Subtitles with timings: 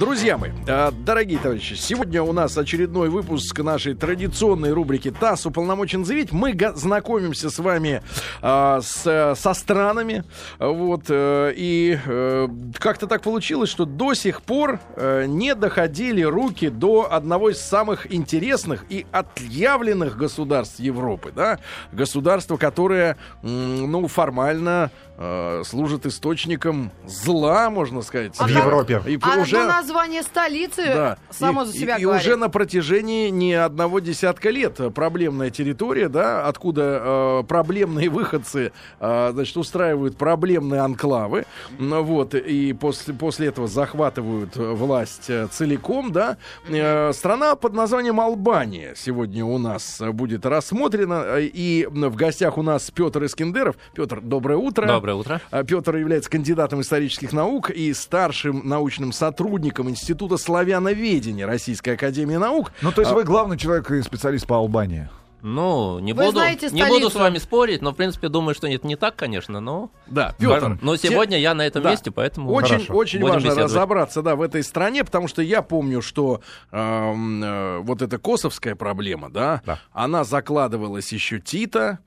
[0.00, 6.06] Друзья мои, э, дорогие товарищи, сегодня у нас очередной выпуск нашей традиционной рубрики «ТАСС уполномочен
[6.06, 6.32] заявить».
[6.32, 8.02] Мы знакомимся с вами
[8.40, 10.24] э, с, со странами.
[10.58, 16.70] Вот, э, и э, как-то так получилось, что до сих пор э, не доходили руки
[16.70, 21.32] до одного из самых интересных и отъявленных государств Европы.
[21.36, 21.58] Да?
[21.92, 28.36] Государство, которое, ну, формально э, служит источником зла, можно сказать.
[28.36, 29.02] В Европе.
[29.06, 32.24] И а уже название столицы да, само и, за себя и, говорит.
[32.24, 38.72] И уже на протяжении не одного десятка лет проблемная территория, да, откуда э, проблемные выходцы,
[39.00, 41.44] э, значит, устраивают проблемные анклавы,
[41.78, 46.36] ну, вот, и после, после этого захватывают власть э, целиком, да.
[46.68, 52.90] Э, страна под названием Албания сегодня у нас будет рассмотрена, и в гостях у нас
[52.90, 53.76] Петр Искендеров.
[53.94, 54.86] Петр, доброе утро.
[54.86, 55.40] Доброе утро.
[55.50, 62.72] А, Петр является кандидатом исторических наук и старшим научным сотрудником Института славяноведения Российской Академии Наук.
[62.82, 63.14] Ну, то есть а...
[63.14, 65.08] вы главный человек и специалист по Албании?
[65.42, 66.38] Ну, не буду,
[66.70, 69.90] не буду с вами спорить, но в принципе думаю, что нет, не так, конечно, но.
[70.06, 70.78] Да, Петр.
[70.80, 71.42] Но сегодня те...
[71.42, 71.90] я на этом да.
[71.90, 72.52] месте, поэтому.
[72.52, 72.94] Очень, Хорошо.
[72.94, 73.72] очень Будем важно беседовать.
[73.72, 78.76] разобраться, да, в этой стране, потому что я помню, что э, э, вот эта косовская
[78.76, 81.98] проблема, да, да, она закладывалась еще Тита.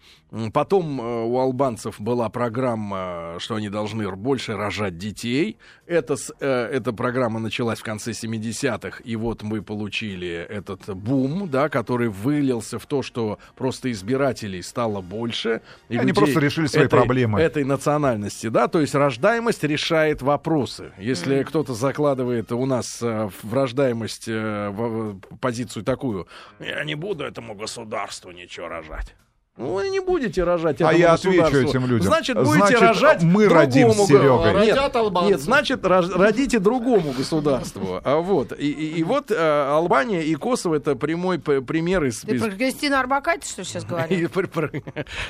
[0.52, 5.58] Потом э, у албанцев была программа, что они должны больше рожать детей.
[5.88, 11.70] Это, э, эта программа началась в конце 70-х, и вот мы получили этот бум, да,
[11.70, 15.62] который вылился в то, что просто избирателей стало больше.
[15.88, 17.40] И они просто решили свои этой, проблемы.
[17.40, 20.92] Этой национальности, да, то есть рождаемость решает вопросы.
[20.98, 21.46] Если mm-hmm.
[21.46, 26.28] кто-то закладывает у нас э, в рождаемость в позицию такую,
[26.60, 29.16] я не буду этому государству ничего рожать.
[29.58, 32.08] Ну, вы не будете рожать А я отвечу этим людям.
[32.08, 34.66] Значит, будете значит, рожать мы родим с Серегой.
[34.66, 38.02] Нет, нет, значит, родите другому государству.
[38.04, 42.20] А вот, и, и, и вот а, Албания и Косово это прямой пример из...
[42.20, 44.30] Ты про Кристину Арбакайте, что сейчас говоришь?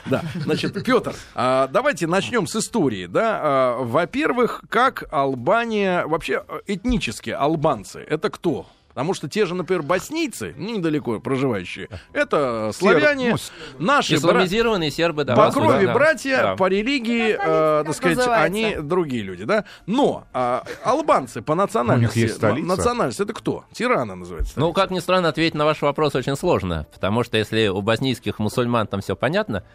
[0.08, 3.40] Да, значит, Петр, а, давайте начнем с истории, да.
[3.42, 8.66] А, во-первых, как Албания, вообще этнически албанцы, это кто?
[8.96, 13.42] Потому что те же, например, боснийцы, ну, недалеко проживающие, это славяне, Серб,
[13.78, 14.96] ну, наши исламизированные бра...
[14.96, 16.56] сербы, да, по крови да, братья, да.
[16.56, 18.46] по религии, э, так сказать, называется?
[18.46, 19.66] они другие люди, да.
[19.86, 23.66] Но э, албанцы по национальности, национальность это кто?
[23.74, 24.52] Тирана называется.
[24.52, 24.66] Столица.
[24.66, 28.40] Ну, как ни странно, ответить на ваш вопрос очень сложно, потому что если у боснийских
[28.40, 29.66] мусульман там все понятно,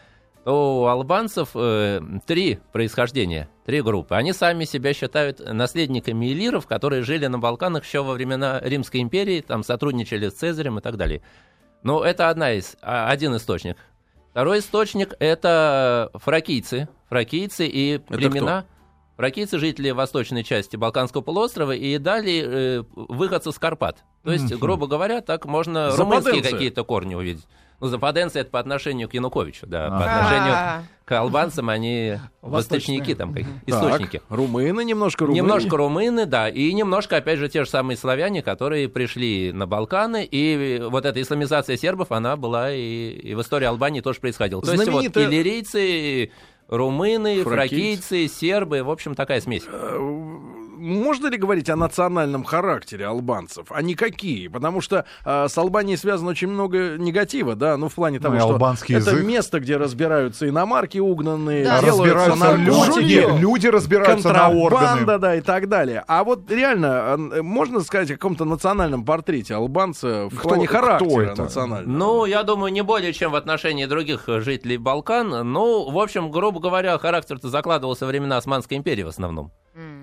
[0.46, 4.14] у албанцев э, три происхождения, три группы.
[4.14, 9.40] Они сами себя считают наследниками элиров, которые жили на Балканах еще во времена Римской империи,
[9.40, 11.22] там сотрудничали с Цезарем и так далее.
[11.82, 13.76] Но это одна из, а, один источник.
[14.30, 16.88] Второй источник– это фракийцы.
[17.08, 18.62] Фракийцы и это племена...
[18.62, 18.70] Кто?
[19.16, 24.04] Фракийцы– жители восточной части Балканского полуострова и далее э, выходцы с Карпат.
[24.24, 27.46] То есть, грубо говоря, так можно румынские какие-то корни увидеть.
[27.80, 29.88] Ну, западенцы это по отношению к Януковичу, да.
[29.88, 33.34] По отношению к албанцам они восточники, там,
[33.66, 34.22] источники.
[34.28, 35.36] Румыны немножко румыны.
[35.36, 36.48] Немножко румыны, да.
[36.48, 40.24] И немножко, опять же, те же самые славяне, которые пришли на Балканы.
[40.30, 44.62] И вот эта исламизация сербов, она была и, в истории Албании тоже происходила.
[44.62, 46.30] То есть вот иллирийцы,
[46.68, 49.64] румыны, фракийцы, сербы, в общем, такая смесь.
[50.80, 53.66] Можно ли говорить о национальном характере албанцев?
[53.70, 54.48] Они какие?
[54.48, 58.40] Потому что э, с Албанией связано очень много негатива, да, ну в плане того, ну,
[58.40, 59.24] что это язык.
[59.24, 61.82] место, где разбираются иномарки угнанные, да.
[61.82, 65.18] разбираются на люди, люди разбираются на органы.
[65.18, 66.02] да, и так далее.
[66.08, 71.98] А вот реально, можно сказать о каком-то национальном портрете албанца в кто, плане характера национального?
[71.98, 75.52] Ну, я думаю, не более, чем в отношении других жителей Балкан.
[75.52, 79.52] Ну, в общем, грубо говоря, характер-то закладывался во времена Османской империи в основном.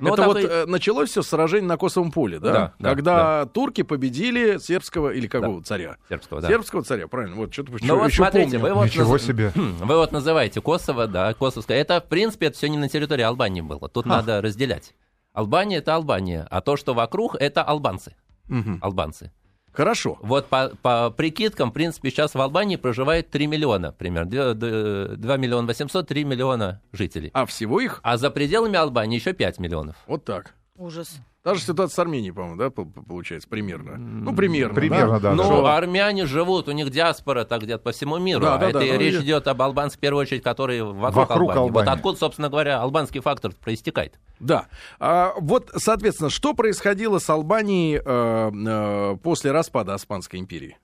[0.01, 2.73] Ну, это вот э, началось все с сражения на Косовом поле, да?
[2.79, 3.45] да Когда да.
[3.45, 5.65] турки победили сербского или какого да.
[5.65, 5.97] царя?
[6.09, 6.47] Сербского, да.
[6.47, 7.35] Сербского царя, правильно.
[7.35, 9.23] Вот что-то ну, вот смотрите, вы вот Ничего наз...
[9.23, 9.51] себе.
[9.55, 11.77] Вы вот называете Косово, да, Косовское.
[11.77, 13.89] Это, в принципе, это все не на территории Албании было.
[13.89, 14.17] Тут Ха.
[14.17, 14.93] надо разделять.
[15.33, 18.15] Албания— это Албания, а то, что вокруг, это албанцы.
[18.49, 18.79] Угу.
[18.81, 19.31] Албанцы.
[19.77, 20.17] Хорошо.
[20.21, 24.55] Вот по, по прикидкам, в принципе, сейчас в Албании проживает 3 миллиона примерно.
[24.55, 27.29] 2, 2 миллиона 800, 3 миллиона жителей.
[27.35, 27.99] А всего их?
[28.01, 29.95] А за пределами Албании еще 5 миллионов.
[30.07, 30.55] Вот так.
[30.77, 31.19] Ужас.
[31.47, 33.95] Та же ситуация с Арменией, по-моему, да, получается, примерно.
[33.95, 34.75] Ну, примерно.
[34.75, 35.29] Примерно, да.
[35.29, 35.77] да Но да.
[35.77, 38.41] армяне живут, у них диаспора так где-то по всему миру.
[38.41, 41.51] Да, а да, это да, речь идет об албанцах, в первую очередь, которые вокруг, вокруг
[41.51, 41.67] Албании.
[41.69, 41.71] Албании.
[41.71, 44.19] Вот откуда, собственно говоря, албанский фактор проистекает.
[44.41, 44.65] Да.
[44.99, 50.75] А, вот, соответственно, что происходило с Албанией э, э, после распада Османской империи?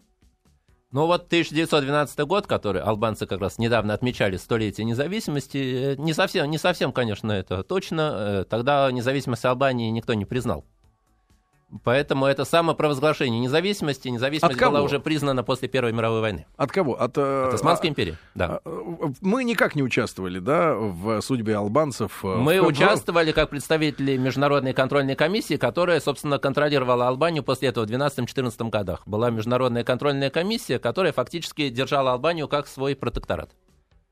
[0.94, 6.48] Ну вот 1912 год, который албанцы как раз недавно отмечали столетие независимости, э, не совсем,
[6.52, 8.14] не совсем, конечно, это точно.
[8.16, 10.66] Э, тогда независимость Албании никто не признал.
[11.84, 14.08] Поэтому это самопровозглашение независимости.
[14.08, 16.46] Независимость была уже признана после Первой мировой войны.
[16.58, 17.00] От кого?
[17.00, 18.60] От, э, От Османской а, империи, да.
[18.64, 22.24] А, мы никак не участвовали, да, в судьбе албанцев?
[22.24, 22.68] Э, Мы в...
[22.68, 29.02] участвовали как представители Международной контрольной комиссии, которая, собственно, контролировала Албанию после этого в 12-14 годах.
[29.08, 33.52] Была Международная контрольная комиссия, которая фактически держала Албанию как свой протекторат.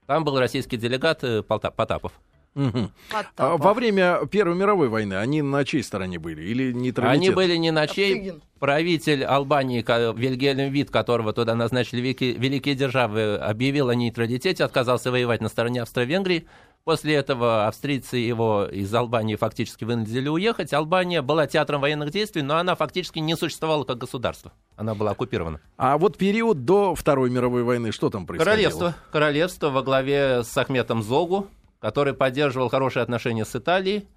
[0.07, 2.13] Там был российский делегат э, Потапов.
[2.53, 2.91] Угу.
[3.37, 6.41] А во время Первой мировой войны они на чьей стороне были?
[6.41, 7.21] Или нейтралитет?
[7.21, 8.13] Они были не на чьей.
[8.13, 8.41] Оптигин.
[8.59, 9.83] Правитель Албании,
[10.15, 15.81] Вильгельм Вит, которого туда назначили великие, великие державы, объявил о нейтралитете, отказался воевать на стороне
[15.81, 16.45] Австро-Венгрии.
[16.83, 20.73] После этого австрийцы его из Албании фактически вынудили уехать.
[20.73, 24.51] Албания была театром военных действий, но она фактически не существовала как государство.
[24.75, 25.59] Она была оккупирована.
[25.77, 28.55] А вот период до Второй мировой войны, что там происходило?
[28.55, 28.95] Королевство.
[29.11, 31.47] Королевство во главе с Ахметом Зогу,
[31.81, 34.07] который поддерживал хорошие отношения с Италией.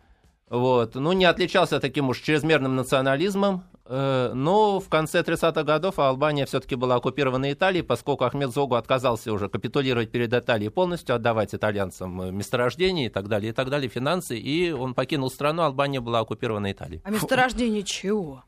[0.51, 0.95] Вот.
[0.95, 6.75] Ну, не отличался таким уж чрезмерным национализмом, э, но в конце 30-х годов Албания все-таки
[6.75, 12.31] была оккупирована Италией, поскольку Ахмед Зогу отказался уже капитулировать перед Италией полностью, отдавать итальянцам э,
[12.31, 16.71] месторождения и так далее, и так далее, финансы, и он покинул страну, Албания была оккупирована
[16.71, 17.01] Италией.
[17.05, 18.45] А месторождение чего?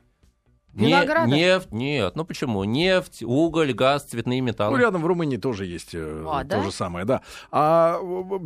[0.73, 0.91] Не,
[1.27, 2.63] нефть, нет, ну почему?
[2.63, 4.77] Нефть, уголь, газ, цветные металлы.
[4.77, 6.63] Ну, рядом в Румынии тоже есть э, а, то да?
[6.63, 7.21] же самое, да.
[7.51, 7.99] А,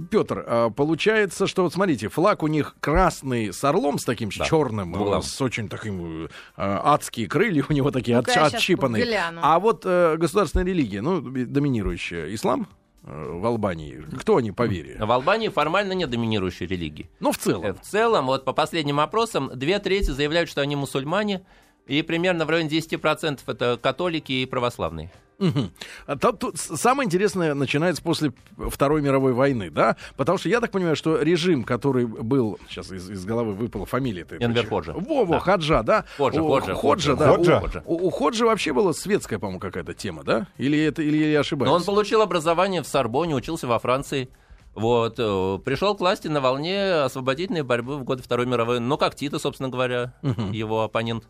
[0.10, 4.46] Петр, а, получается, что вот смотрите, флаг у них красный с орлом, с таким да.
[4.46, 5.22] черным, Бугла.
[5.22, 9.06] с очень таким а, адские крылья у него такие ну от, отщипанные.
[9.42, 12.68] А вот а, государственная религия, ну, доминирующая, ислам?
[13.04, 14.06] в Албании?
[14.20, 14.96] Кто они по вере?
[15.00, 17.10] В Албании формально нет доминирующей религии.
[17.20, 17.76] Ну, в целом.
[17.76, 21.44] В целом, вот по последним опросам, две трети заявляют, что они мусульмане,
[21.88, 25.12] и примерно в районе 10% это католики и православные.
[25.42, 25.70] Угу.
[26.06, 29.98] А тут, тут самое интересное начинается после Второй мировой войны, да?
[30.16, 34.26] Потому что я так понимаю, что режим, который был, сейчас из, из головы выпала фамилия.
[34.40, 34.94] Энвер Ходжа.
[34.94, 35.40] Во-во, да.
[35.40, 36.06] Хаджа, да?
[36.18, 36.76] Ходжа, Ходжа.
[36.76, 37.28] Ходжа, да.
[37.30, 37.84] Ходжа.
[37.86, 40.48] У, у, у Ходжа вообще была светская, по-моему, какая-то тема, да?
[40.58, 41.72] Или это, или я ошибаюсь?
[41.72, 44.30] Но он получил образование в Сорбоне, учился во Франции.
[44.76, 49.16] Вот, э, пришел к власти на волне освободительной борьбы в годы Второй мировой, ну, как
[49.16, 50.44] Тита, собственно говоря, угу.
[50.52, 51.26] его оппонент.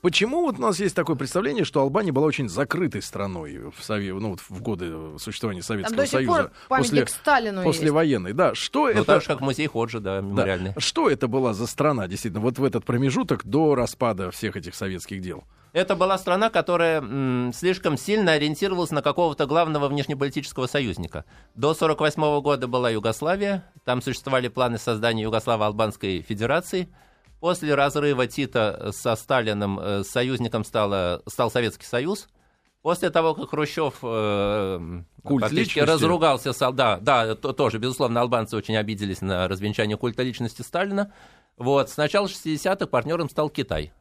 [0.00, 4.14] Почему вот у нас есть такое представление, что Албания была очень закрытой страной в, Сове...
[4.14, 6.52] ну, вот в годы существования Советского Там до сих Союза?
[6.68, 8.54] Пор после, Сталину после военной, да.
[8.54, 9.04] Что ну, это?
[9.04, 10.72] Так же, как музей Ходжи, да, мемориальный.
[10.74, 10.80] Да.
[10.80, 15.20] Что это была за страна, действительно, вот в этот промежуток до распада всех этих советских
[15.20, 15.42] дел?
[15.72, 21.24] Это была страна, которая м, слишком сильно ориентировалась на какого-то главного внешнеполитического союзника.
[21.56, 26.88] До 1948 года была Югославия, там существовали планы создания Югославо-Албанской Федерации–
[27.40, 32.28] После разрыва Тита со Сталиным э, союзником стало, стал Советский Союз.
[32.82, 35.02] После того, как Хрущев э,
[35.84, 41.12] разругался, да, да, то, тоже, безусловно, албанцы очень обиделись на развенчание культа личности Сталина.
[41.56, 43.92] Вот, с начала 60-х партнером стал Китай.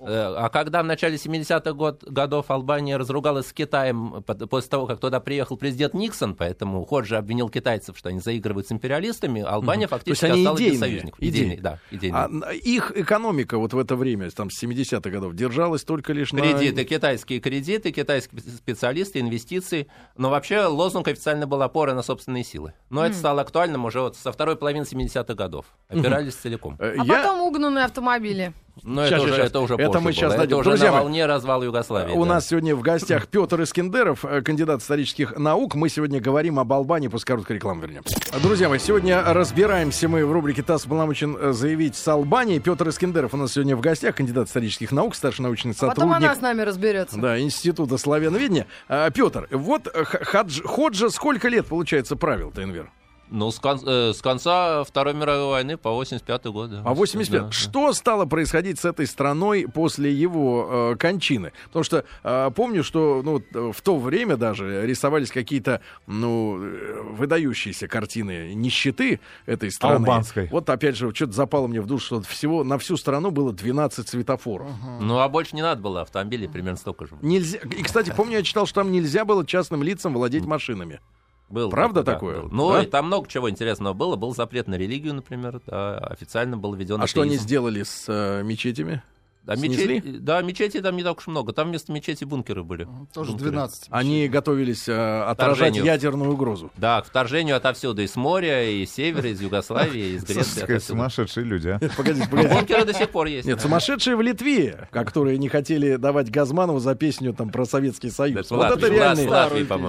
[0.00, 5.00] Э, а когда в начале 70-х год, годов Албания разругалась с Китаем после того, как
[5.00, 9.96] туда приехал президент Никсон, поэтому Ходжи обвинил китайцев, что они заигрывают с империалистами, Албания угу.
[9.96, 11.20] фактически То есть они осталась идейные, без союзников.
[11.20, 12.28] Идейные, да, идейные.
[12.44, 16.40] А их экономика вот в это время, там, с 70-х годов, держалась только лишь на...
[16.40, 19.88] Кредиты, китайские кредиты, китайские специалисты, инвестиции.
[20.16, 22.74] Но вообще лозунг официально был опора на собственные силы.
[22.90, 23.08] Но mm.
[23.08, 25.66] это стало актуальным уже вот со второй половины 70-х годов.
[25.88, 26.76] Опирались mm целиком.
[26.78, 27.14] Э, а Я...
[27.14, 28.52] потом угнанные автомобили.
[28.82, 31.64] Но сейчас, это, уже, это уже это мы сейчас Это уже Друзья на волне развала
[31.64, 32.12] Югославии.
[32.12, 32.34] У да.
[32.34, 35.74] нас сегодня в гостях Петр Искендеров, э, кандидат исторических наук.
[35.74, 38.16] Мы сегодня говорим об Албании, после короткой рекламы вернемся.
[38.42, 42.60] Друзья мои, сегодня разбираемся мы в рубрике «ТАСС полномочен э, заявить с Албанией».
[42.60, 45.96] Петр Искендеров у нас сегодня в гостях, кандидат исторических наук, старший научный сотрудник.
[45.96, 47.18] Потом она с нами разберется.
[47.18, 48.66] Да, Института славяноведения.
[48.88, 52.90] А, Петр, вот Хадж, Ходжа сколько лет, получается, правил Тенвер?
[53.30, 56.70] Ну, с, кон- э, с конца Второй мировой войны по 85 год.
[56.84, 57.92] А 85 да, Что да.
[57.92, 61.52] стало происходить с этой страной после его э, кончины?
[61.66, 67.88] Потому что э, помню, что ну, в то время даже рисовались какие-то ну, э, выдающиеся
[67.88, 69.96] картины нищеты этой страны.
[69.96, 70.48] Албанской.
[70.50, 74.08] Вот опять же, что-то запало мне в душу, что всего на всю страну было 12
[74.08, 74.68] светофоров.
[74.68, 75.04] Угу.
[75.04, 77.12] Ну, а больше не надо было автомобилей примерно столько же.
[77.22, 77.58] Нельзя.
[77.58, 81.00] И, кстати, помню, я читал, что там нельзя было частным лицам владеть машинами.
[81.48, 82.36] Был Правда такое?
[82.36, 82.48] Да, был.
[82.50, 82.82] Ну, да?
[82.82, 84.16] и там много чего интересного было.
[84.16, 85.60] Был запрет на религию, например.
[85.66, 87.10] Да, официально был введен А атеизм.
[87.10, 89.02] что они сделали с э, мечетями?
[89.48, 91.54] Да, мечети, да, мечети там не так уж много.
[91.54, 92.86] Там вместо мечети бункеры были.
[93.14, 93.52] Тоже бункеры.
[93.52, 93.86] 12.
[93.88, 96.70] Они готовились э, отражать ядерную угрозу.
[96.76, 98.02] Да, к вторжению отовсюду.
[98.02, 100.78] Из моря, и с севера, из Югославии, из Греции.
[100.78, 101.78] Сумасшедшие люди, а.
[101.96, 102.54] Погодите, погодите.
[102.56, 103.48] Бункеры до сих пор есть.
[103.48, 108.50] Нет, сумасшедшие в Литве, которые не хотели давать Газманову за песню там про Советский Союз.
[108.50, 109.30] Вот это реальные,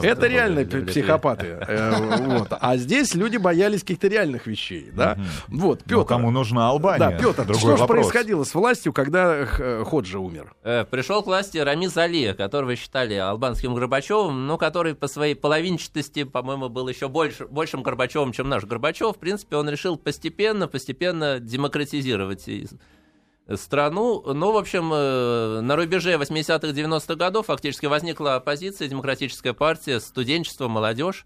[0.04, 1.58] это реальные психопаты.
[1.68, 5.18] Э, а здесь люди боялись каких-то реальных вещей, да?
[5.50, 6.06] Вот, Петр.
[6.06, 6.98] Кому нужна Албания?
[6.98, 10.54] Да, Петр, что же происходило с властью, когда э, Ходжа умер?
[10.64, 16.24] Э, Пришел к власти Рамиз Али, которого считали албанским Горбачевым, но который по своей половинчатости,
[16.24, 19.16] по-моему, был еще больше, большим Горбачевым, чем наш Горбачев.
[19.16, 22.68] В принципе, он решил постепенно, постепенно демократизировать и-
[23.56, 24.22] страну.
[24.34, 30.68] Ну, в общем, э, на рубеже 80-х, 90-х годов фактически возникла оппозиция, демократическая партия, студенчество,
[30.68, 31.26] молодежь.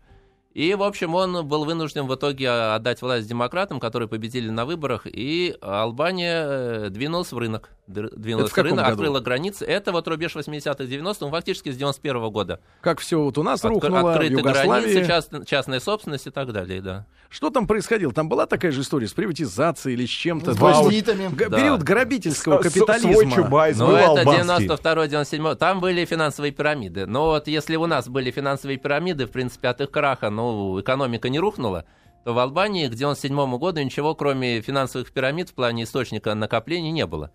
[0.53, 5.07] И, в общем, он был вынужден в итоге отдать власть демократам, которые победили на выборах,
[5.07, 7.71] и Албания э, двинулась в рынок.
[7.85, 8.91] Двинулась рынок, году?
[8.93, 9.65] открыла границы.
[9.65, 12.59] Это вот рубеж 80-х, 90-х, ну, фактически с 91 года.
[12.79, 16.81] Как все вот у нас Отк- рухнуло, Открыты границы, част- частная собственность и так далее,
[16.81, 17.05] да.
[17.29, 18.13] Что там происходило?
[18.13, 20.53] Там была такая же история с приватизацией или с чем-то?
[20.53, 21.27] С бандитами.
[21.35, 21.57] г- Да.
[21.57, 23.11] Период грабительского С- капитализма.
[23.13, 24.67] Свой Чубайс Ну, был это албанский.
[24.67, 27.05] 92-97, там были финансовые пирамиды.
[27.05, 31.27] Но вот если у нас были финансовые пирамиды, в принципе, от их краха, ну, экономика
[31.29, 31.83] не рухнула,
[32.23, 37.05] то в Албании к 97 году ничего, кроме финансовых пирамид в плане источника накоплений не
[37.05, 37.31] было.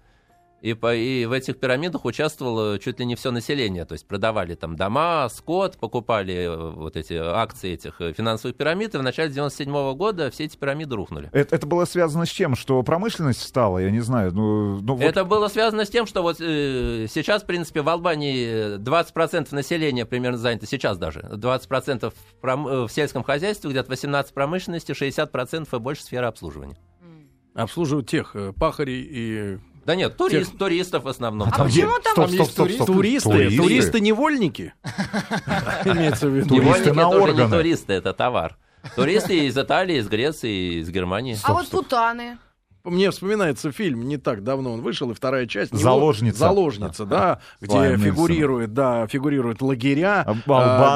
[0.60, 3.84] И, по, и в этих пирамидах участвовало чуть ли не все население.
[3.84, 8.94] То есть продавали там дома, скот, покупали э, вот эти акции этих э, финансовых пирамид.
[8.94, 11.30] И в начале 97 года все эти пирамиды рухнули.
[11.32, 12.56] Это, это было связано с чем?
[12.56, 14.32] Что промышленность стала, я не знаю.
[14.34, 17.88] Ну, ну вот Это было связано с тем, что вот э, сейчас, в принципе, в
[17.88, 23.70] Албании э, 20% населения примерно занято, сейчас даже, 20% в, пром- э, в сельском хозяйстве,
[23.70, 26.76] где-то 18% промышленности, 60% и больше сферы обслуживания.
[27.54, 29.58] Обслуживают тех э, пахарей и...
[29.88, 31.48] Да нет, турист, туристов в основном.
[31.48, 32.12] А Там почему там...
[32.12, 32.84] Стоп, стоп, есть стоп, туристы.
[32.84, 32.96] стоп.
[32.96, 33.62] Туристы, Туристы.
[33.62, 34.74] туристы-невольники?
[35.86, 36.56] Имеется в виду.
[36.56, 37.44] Невольники органы.
[37.44, 38.58] не туристы, это товар.
[38.96, 41.38] Туристы из Италии, из Греции, из Германии.
[41.42, 42.36] А вот путаны.
[42.84, 45.72] Мне вспоминается фильм, не так давно он вышел, и вторая часть.
[45.72, 46.38] него- «Заложница».
[46.38, 50.34] Заложница, да, где фигурирует, да, фигурируют лагеря, а,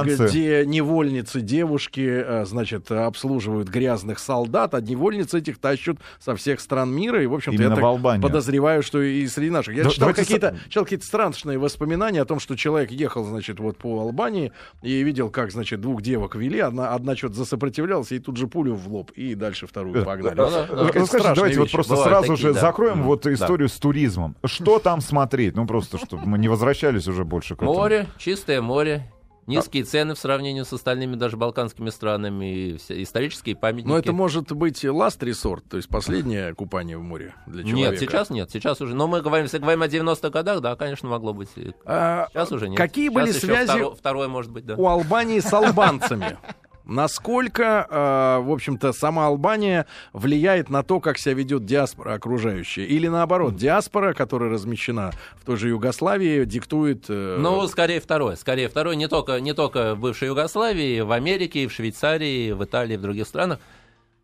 [0.05, 0.27] албанцы.
[0.29, 6.91] где невольницы, девушки, а, значит, обслуживают грязных солдат, а невольницы этих тащут со всех стран
[6.95, 7.79] мира, и, в общем-то, я так
[8.23, 9.75] подозреваю, что и среди наших.
[9.77, 13.25] Я Да, читал давайте какие-то, с- читал какие-то страшные воспоминания о том, что человек ехал,
[13.25, 18.13] значит, вот по Албании и видел, как, значит, двух девок вели, одна, одна что-то засопротивлялась,
[18.13, 20.37] и тут же пулю в лоб, и дальше вторую погнали.
[20.37, 20.63] да, да.
[20.63, 21.73] Какая-то Ну, скажите, страшная давайте вот вещь.
[21.89, 22.61] Просто Бывают сразу такие, же да.
[22.61, 23.07] закроем Мгм.
[23.07, 23.33] вот Да.
[23.33, 24.37] историю с туризмом.
[24.45, 25.57] Что там смотреть?
[25.57, 27.75] Ну, просто, чтобы мы не возвращались уже больше к этому.
[27.75, 29.11] Море, чистое море,
[29.49, 33.89] низкие цены в сравнении с остальными даже балканскими странами, и все исторические памятники.
[33.89, 37.91] Но это может быть last resort, то есть последнее купание в море для человека.
[37.91, 38.95] Нет, сейчас нет, сейчас уже.
[38.95, 41.49] Но мы говорим, если говорим о 90-х годах, да, конечно, могло быть.
[41.85, 42.79] А, Сейчас уже нет.
[42.79, 44.77] Какие Сейчас были связи второ- второе, может быть, да.
[44.77, 46.39] у Албании с албанцами?
[46.85, 52.85] Насколько, э, в общем-то, сама Албания влияет на то, как себя ведет диаспора окружающая?
[52.85, 57.05] Или наоборот, диаспора, которая размещена в той же Югославии, диктует...
[57.09, 58.37] э, Ну, скорее второе.
[58.37, 58.97] Скорее второе.
[58.97, 63.27] Не только, не только в бывшей Югославии, в Америке, в Швейцарии, в Италии, в других
[63.27, 63.59] странах.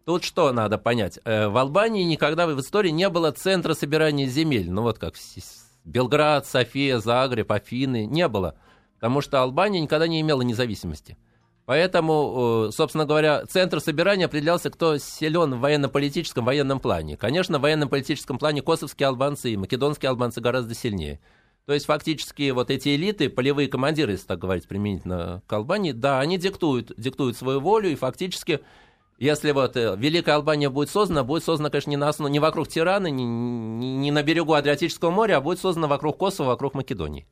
[0.04, 1.18] Тут что надо понять?
[1.24, 4.70] Э, В Албании никогда в истории не было центра собирания земель.
[4.70, 5.14] Ну, вот как
[5.84, 8.06] Белград, София, Загреб, Афины.
[8.06, 8.54] Не было.
[8.96, 11.16] Потому что Албания никогда не имела независимости.
[11.68, 17.18] Поэтому, э, собственно говоря, центр собирания определялся, кто силен в военно-политическом, военном плане.
[17.18, 21.20] Конечно, в военно-политическом плане косовские албанцы и македонские албанцы гораздо сильнее.
[21.66, 26.20] То есть фактически вот эти элиты, полевые командиры, если так говорить, применительно к Албании, да,
[26.20, 28.60] они диктуют, диктуют свою волю, и фактически,
[29.18, 32.68] если вот э, Великая Албания будет создана, будет создана, конечно, не, на основ- не вокруг
[32.68, 37.26] Тирана, не, не- на берегу Адриатического моря, а будет создана вокруг Косово, вокруг Македонии.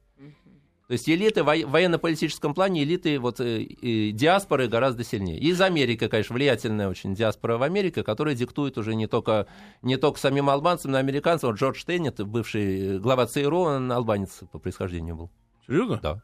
[0.87, 5.39] То есть элиты в во- военно-политическом плане, элиты вот, э, э, диаспоры гораздо сильнее.
[5.39, 9.49] И из Америки, конечно, влиятельная очень диаспора в Америке, которая диктует уже не только,
[9.83, 11.51] не только самим албанцам, но и американцам.
[11.51, 15.31] Вот Джордж Теннет, бывший глава ЦРУ, он албанец по происхождению был.
[15.67, 15.99] Серьезно?
[16.01, 16.23] Да.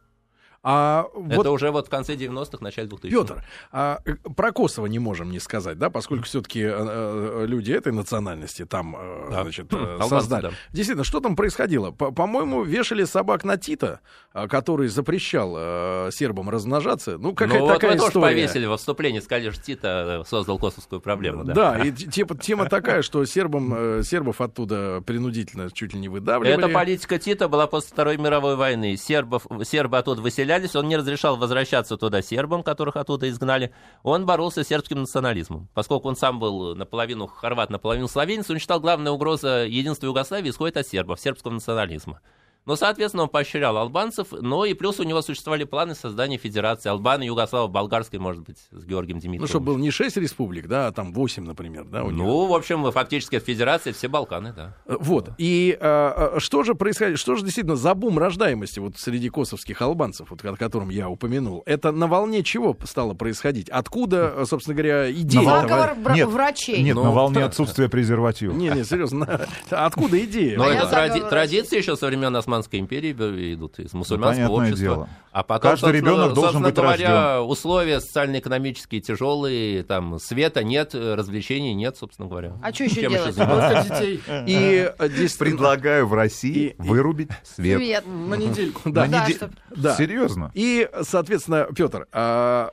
[0.64, 3.09] А вот Это уже вот в конце 90-х, начале 2000-х.
[3.11, 6.61] Петр, а, э, про Kosovo не можем не сказать, да, поскольку все-таки
[7.47, 9.42] люди этой национальности там, э, Да.
[9.42, 10.42] значит, э, Албанцы, создали.
[10.42, 10.50] да.
[10.71, 11.90] Действительно, что там происходило?
[11.90, 14.00] По- По-моему, вешали собак на Тита,
[14.33, 17.19] а, который запрещал э, сербам размножаться.
[17.19, 18.26] Ну, какая ну, вот такая вы тоже история.
[18.26, 21.42] повесили во вступлении, сказали, что Тита э, создал косовскую проблему.
[21.45, 21.54] Да.
[21.54, 26.09] Да, и т- типа, тема такая, что сербам, э, сербов оттуда принудительно чуть ли не
[26.09, 26.57] выдавливали.
[26.57, 28.97] Эта политика Тита была после Второй мировой войны.
[28.97, 30.23] Сербов, сербы оттуда
[30.53, 33.73] выселялись, он не разрешал возвращаться туда сербам, которых оттуда изгнали.
[34.03, 35.69] Он боролся с сербским национализмом.
[35.75, 40.77] Поскольку он сам был наполовину хорват, наполовину словенец, он считал, главная угроза единства Югославии исходит
[40.77, 42.21] от сербов, сербского национализма.
[42.64, 47.26] Но, соответственно, он поощрял албанцев, но и плюс у него существовали планы создания федерации Албании,
[47.26, 49.40] Югославии, Болгарской, может быть, с Георгием Дмитриевым.
[49.42, 52.04] Ну, чтобы было не 6 республик, да, а там 8, например, да.
[52.04, 54.76] Ну, в общем, фактически федерация все Балканы, да.
[54.87, 55.31] Э, Вот.
[55.38, 59.83] И а, а, что же происходит, что же действительно за бум рождаемости вот среди косовских
[59.83, 63.69] албанцев, вот, о котором я упомянул, это на волне чего стало происходить?
[63.71, 65.42] Откуда, э, собственно говоря, идея?
[65.42, 65.69] На этого?
[65.69, 66.83] Заговор бра- Нет, врачей.
[66.83, 68.52] Нет, Ну, на волне отсутствия презерватива.
[68.52, 69.47] Не, не, серьезно.
[69.71, 70.57] Откуда идея?
[70.57, 74.47] Но А это тради- заговор традиции еще со времен Османской империи б- идут из мусульманского
[74.49, 74.95] понятное общества.
[74.95, 75.09] дело.
[75.33, 80.95] А потом, Каждый собственно, ребенок должен собственно быть говоря, условия социально-экономические тяжелые, там света нет,
[80.95, 82.53] э, развлечений нет, собственно говоря.
[82.63, 83.33] А что еще делать?
[83.33, 84.21] Столько детей.
[84.47, 87.79] И э, действительно- Предлагаю в России вырубить свет.
[87.79, 88.05] Привет.
[88.07, 88.91] на недельку.
[89.71, 89.95] Да.
[89.97, 90.51] Серьезно?
[90.53, 92.71] И, соответственно, Петр, а,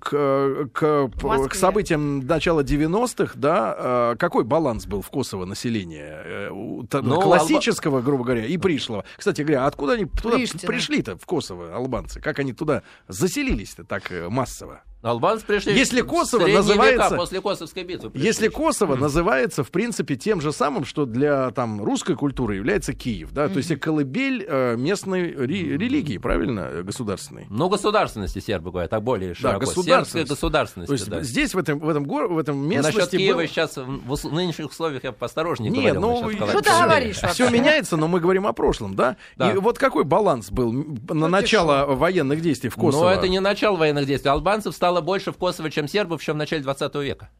[0.00, 1.10] к,
[1.54, 6.22] событиям начала 90-х, да, а, какой баланс был в Косово населения?
[6.24, 9.04] Э, Ну, классического, грубо говоря, и пришлого.
[9.16, 12.20] Кстати говоря, откуда они туда пришли-то в Косово, албанцы?
[12.20, 14.82] Как они туда заселились-то так э, массово?
[15.02, 18.10] Албанцы пришли Если в Косово называется- века, после Косовской битвы.
[18.10, 18.26] пришли.
[18.26, 23.32] Если Косово называется, в принципе, тем же самым, что для там русской культуры является Киев,
[23.32, 27.46] да, то есть колыбель э, местной ре- религии, правильно, э, государственной.
[27.48, 29.60] Ну, государственности сербы говорят, так более широко.
[29.60, 30.10] государственность.
[30.12, 31.22] Сербской государственности, То есть да.
[31.22, 34.12] здесь в этом в этом гор- в этом Ну, местности Насчет Киева было- сейчас в
[34.12, 36.00] ус- нынешних условиях я поосторожнее Нет, говорил.
[36.02, 36.36] ну, что ты
[36.68, 36.82] колоссии.
[36.84, 37.50] говоришь Все вообще?
[37.50, 39.16] меняется, но мы говорим о прошлом, да?
[39.36, 39.50] Да.
[39.52, 43.04] И вот какой баланс был на ты начало военных действий в Косово?
[43.04, 44.30] Но это не начало военных действий.
[44.30, 47.30] Албанцев стало больше в Косово, чем сербов еще в начале 20 века.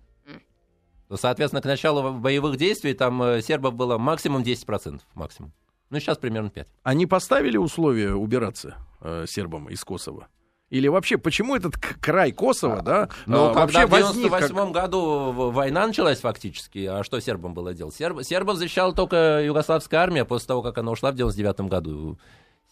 [1.13, 5.01] Соответственно, к началу боевых действий там э, сербов было максимум 10%.
[5.15, 5.53] Максимум.
[5.91, 6.69] Ну, сейчас примерно 5.
[6.85, 10.29] Они поставили условия убираться э, сербам из Косово?
[10.69, 14.71] Или вообще, почему этот край Косово, да, Но э, когда вообще в возник 98 как...
[14.71, 17.97] году война началась фактически, а что сербам было делать?
[17.97, 22.21] Серб, сербов защищала только югославская армия после того, как она ушла в 99 году.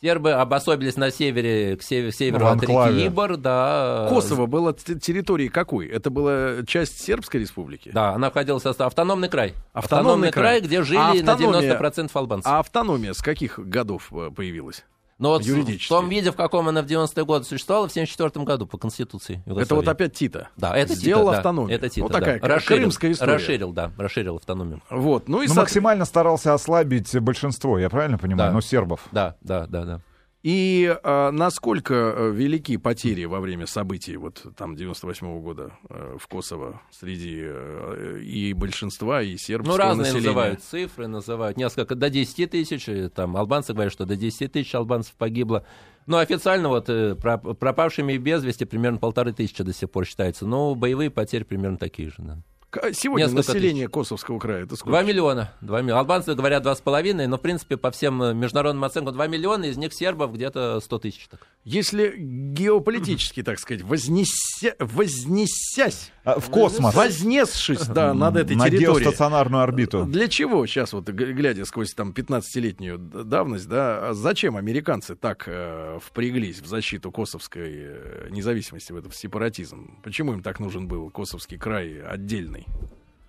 [0.00, 3.06] Сербы обособились на севере, к севе- северу В от реки.
[3.08, 4.06] Ибор, да.
[4.08, 5.88] Косово было территорией какой?
[5.88, 7.90] Это была часть Сербской республики?
[7.92, 9.54] Да, она входила в состав автономный край.
[9.72, 10.60] Автономный край.
[10.60, 12.48] где жили А на автономия- 90% албанцев.
[12.50, 14.84] А автономия с каких годов э, появилась?
[15.18, 15.86] Но вот в- юридически.
[15.86, 19.42] в том виде, в каком она в 90-е годы существовала, в 74 году по Конституции
[19.46, 19.80] Это Югославии.
[19.84, 20.48] вот опять Тита.
[20.56, 21.76] Да, это Сделал Тита, да, автономию.
[21.76, 22.18] Это Тита, Вот да.
[22.20, 23.32] такая расширил, крымская история.
[23.32, 24.80] Расширил, да, расширил автономию.
[24.90, 28.50] Вот, ну и, Ну, со- максимально старался ослабить большинство, я правильно понимаю?
[28.50, 28.54] Да.
[28.54, 29.00] Ну, сербов.
[29.10, 30.00] Да, да, да, да.
[30.48, 36.26] И а, насколько э, велики потери во время событий вот там 98 года э, в
[36.26, 40.26] Косово среди э, и большинства, и сербского Ну, разные населения?
[40.28, 44.74] называют цифры, называют несколько, до 10 тысяч, и там албанцы говорят, что до 10 тысяч
[44.74, 45.66] албанцев погибло.
[46.06, 50.46] Но официально вот э, про- пропавшими без вести примерно полторы тысячи до сих пор считается.
[50.46, 52.38] Но боевые потери примерно такие же, да.
[52.70, 54.90] К- Сегодня Несколько население Косовского края это сколько?
[54.90, 55.52] Два миллиона.
[55.62, 56.00] Два миллиона.
[56.00, 59.64] Албанцы говорят два с половиной, но, в принципе, по всем э, международным оценкам 2 миллиона,
[59.64, 61.28] из них сербов где-то 100 тысяч.
[61.28, 61.46] Так.
[61.70, 64.74] Если геополитически, так сказать, вознеся...
[64.78, 66.94] вознесясь, А, В космос.
[66.94, 70.06] вознесшись да, над этой на территорией, геостационарную орбиту.
[70.06, 75.44] Для чего сейчас, вот глядя сквозь там 15-летнюю д- давность, да, а зачем американцы так
[75.46, 80.00] э, впряглись в защиту косовской э, независимости, в этот сепаратизм?
[80.02, 82.66] Почему им так нужен был косовский край отдельный?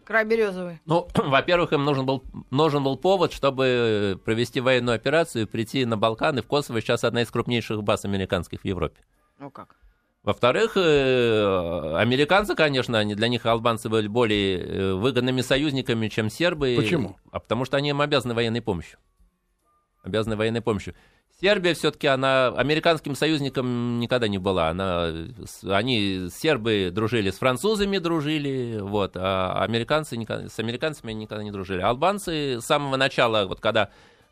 [0.09, 0.81] Край березовый.
[0.87, 6.41] Ну, во-первых, им нужен был, нужен был повод, чтобы провести военную операцию, прийти на Балканы.
[6.41, 9.03] В Косово сейчас одна из крупнейших баз американских в Европе.
[9.37, 9.75] Ну как?
[10.23, 16.73] Во-вторых, э, американцы, конечно, они для них албанцы были более э, выгодными союзниками, чем сербы.
[16.75, 17.17] Почему?
[17.31, 18.97] А потому что они им обязаны военной помощью.
[20.01, 20.95] Обязаны военной помощью.
[21.41, 24.69] Сербия все-таки она американским союзником никогда не была.
[24.69, 25.09] Она,
[25.69, 31.79] они, сербы дружили с французами, дружили, вот, а американцы с американцами никогда не дружили.
[31.81, 33.89] Албанцы с самого начала, вот когда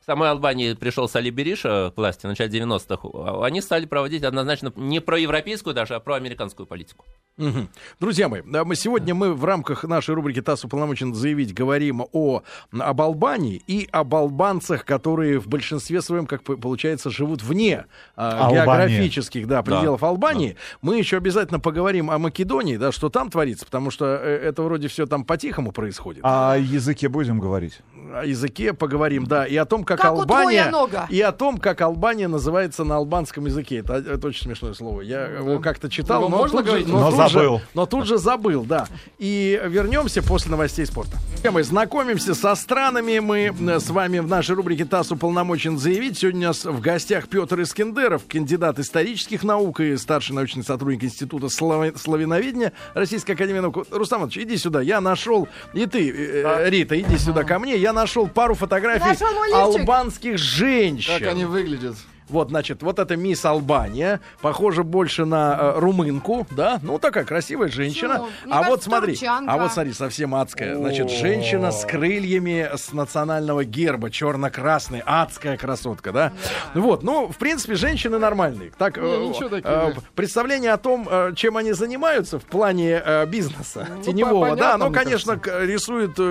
[0.08, 5.02] самой Албании пришел Сали Бериша к власти в начале 90-х, они стали проводить однозначно не
[5.02, 7.04] проевропейскую даже, а проамериканскую политику.
[7.36, 7.70] Мгм.
[8.00, 12.41] Друзья мои, да, мы сегодня мы в рамках нашей рубрики «ТАСС уполномочен заявить» говорим о,
[12.72, 18.50] об Албании и об албанцах, которые в большинстве своем, как по- получается, живут вне а,
[18.52, 20.56] географических да, пределов Албании.
[20.82, 24.88] Мы еще обязательно поговорим о Македонии, да, что там творится, потому что э, это вроде
[24.88, 26.22] все там по-тихому происходит.
[26.24, 27.82] А о языке будем говорить?
[28.15, 30.72] О языке поговорим, да, и о том, как, Как у Албания...
[31.10, 33.78] И о том, как Албания называется на албанском языке.
[33.78, 35.02] Это, это очень смешное слово.
[35.02, 36.88] Я его как-то читал, Его но, можно тут же, говорить?
[36.88, 37.62] но, Но тут же- забыл.
[37.74, 38.88] но тут же забыл, да.
[39.18, 41.18] И вернемся после новостей спорта.
[41.52, 43.20] Мы знакомимся со странами.
[43.20, 46.18] Мы э, с вами в нашей рубрике ТАСС уполномочен заявить.
[46.18, 51.48] Сегодня у нас в гостях Петр Искендеров, кандидат исторических наук и старший научный сотрудник Института
[51.48, 53.88] славя- славяноведения Российской Академии Наук.
[53.92, 54.82] Рустам Иванович, иди сюда.
[54.82, 57.78] Я нашел, и ты, э, Рита, иди сюда ко мне.
[57.78, 59.50] Я нашел пару фотографий Нашел мой
[59.88, 59.93] лифчик.
[59.93, 61.19] албанских женщин.
[61.19, 61.95] Как они выглядят?
[62.30, 66.80] Вот, значит, вот это мисс Албания, похоже больше на э, румынку, да?
[66.84, 68.26] Ну, такая красивая женщина.
[68.46, 69.54] Ну, а вот кажется, смотри, турчанка.
[69.54, 70.76] а вот смотри, совсем адская.
[70.76, 76.34] Значит, женщина с крыльями с национального герба, черно-красный, адская красотка, да?
[76.74, 78.72] Вот, ну, в принципе, женщины нормальные.
[78.78, 79.63] Так, Не, э, ничего такие.
[79.74, 84.56] э, представление о том, э, чем они занимаются в плане э, бизнеса Ну, теневого, по-
[84.56, 86.22] да, понятно, оно, конечно, к- рисует э,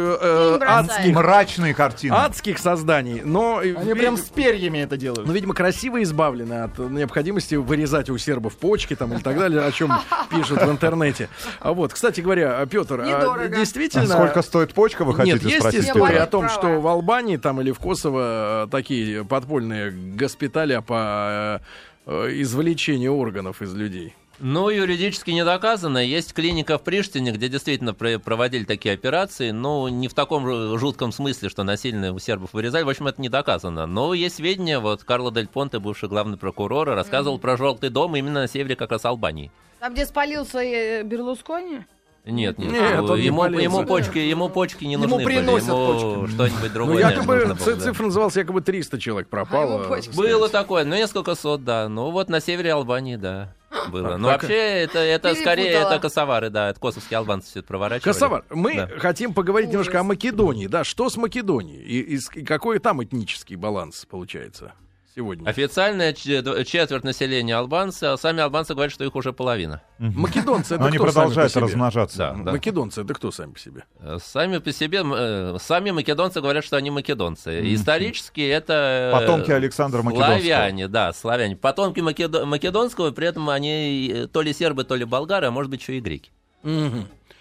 [0.59, 2.15] Ну, э, адских, Мрачные картины.
[2.15, 3.63] адских созданий, но...
[3.63, 5.27] э, Они прям с перьями это делают.
[5.27, 9.73] ну, видимо, красиво избавлены от необходимости вырезать у сербов почки там или так далее, о
[9.73, 9.93] чем
[10.31, 11.29] пишут в интернете.
[11.61, 13.49] А вот, кстати говоря, Петр, Недорого.
[13.49, 14.07] действительно...
[14.07, 15.85] Сколько стоит почка, вы хотите Нет, есть спросить?
[15.85, 16.55] Я история о том, Права.
[16.55, 21.61] что в Албании там или в Косово э, такие подпольные госпиталя по
[22.07, 24.15] э, извлечению органов из людей.
[24.39, 25.97] Ну, юридически не доказано.
[25.99, 31.11] Есть клиника в Приштине, где действительно про- проводили такие операции, но не в таком жутком
[31.13, 32.83] смысле, что насильно у сербов вырезали.
[32.83, 33.87] В общем, это не доказано.
[33.87, 38.41] Но есть сведения, вот Карло Дель Понте, бывший главный прокурор, рассказывал про желтый дом именно
[38.41, 39.51] на севере как раз Албании.
[39.81, 41.81] Там, где спалился э, Берлускони?
[42.27, 45.69] Нет, нет, Нет, он не ему, ему почки, ему почки не Ему нужны были, приносят
[45.69, 46.33] ему почки.
[46.35, 46.95] что-нибудь Ну, другое.
[47.05, 47.81] наверное, якобы нужно было, ц- да.
[47.81, 49.85] цифра называлась, якобы 300 человек А ему пропало.
[49.85, 50.09] почки.
[50.09, 51.89] так Было такое, ну несколько сот, да.
[51.89, 53.55] Ну вот на севере Албании, да,
[53.91, 54.11] было.
[54.11, 54.43] Так, Ну так.
[54.43, 58.13] вообще это, это скорее это косовары, да, это косовские албанцы все это проворачивали.
[58.13, 58.89] Косовар, мы Да.
[58.99, 59.73] хотим поговорить Ужас.
[59.87, 60.67] немножко о Македонии.
[60.67, 61.83] Да, что с Македонией?
[61.83, 64.73] И, и какой там этнический баланс получается
[65.17, 65.49] сегодня?
[65.49, 69.83] Официальная че- четверть населения албанцы, а сами албанцы говорят, что их уже половина.
[69.99, 71.67] Македонцы это они кто сами продолжают по себе?
[71.67, 72.19] размножаться.
[72.19, 72.53] Да, да.
[72.53, 73.85] Македонцы это кто сами по себе?
[73.99, 77.75] Э, Сами по себе, э, сами македонцы говорят, что они македонцы.
[77.75, 79.11] Исторически это...
[79.15, 80.39] э, Потомки Александра Македонского.
[80.39, 81.57] Славяне, да, славяне.
[81.57, 85.71] Потомки македо- македонского, при этом они э, то ли сербы, то ли болгары, а может
[85.71, 86.31] быть, еще и греки.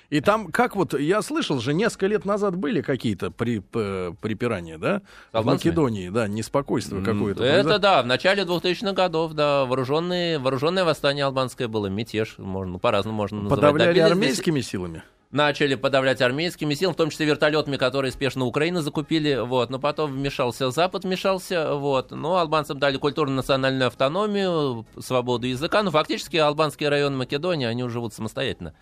[0.10, 5.02] И там, как вот, я слышал же, несколько лет назад были какие-то при, припирания, да?
[5.32, 5.72] В албанцами?
[5.72, 7.44] Македонии, да, неспокойство какое-то.
[7.44, 13.18] Это да, в начале 2000-х годов, да, вооруженные, вооруженное восстание албанское было, мятеж, можно, по-разному
[13.18, 13.60] можно называть.
[13.60, 15.04] Подавляли здесь- армейскими силами?
[15.32, 20.12] начали подавлять армейскими силами, в том числе вертолетами, которые спешно Украина закупили, вот, но потом
[20.12, 27.18] вмешался Запад, вмешался, вот, но албанцам дали культурно-национальную автономию, свободу языка, но фактически албанские районы
[27.18, 28.74] Македонии, они уже живут самостоятельно.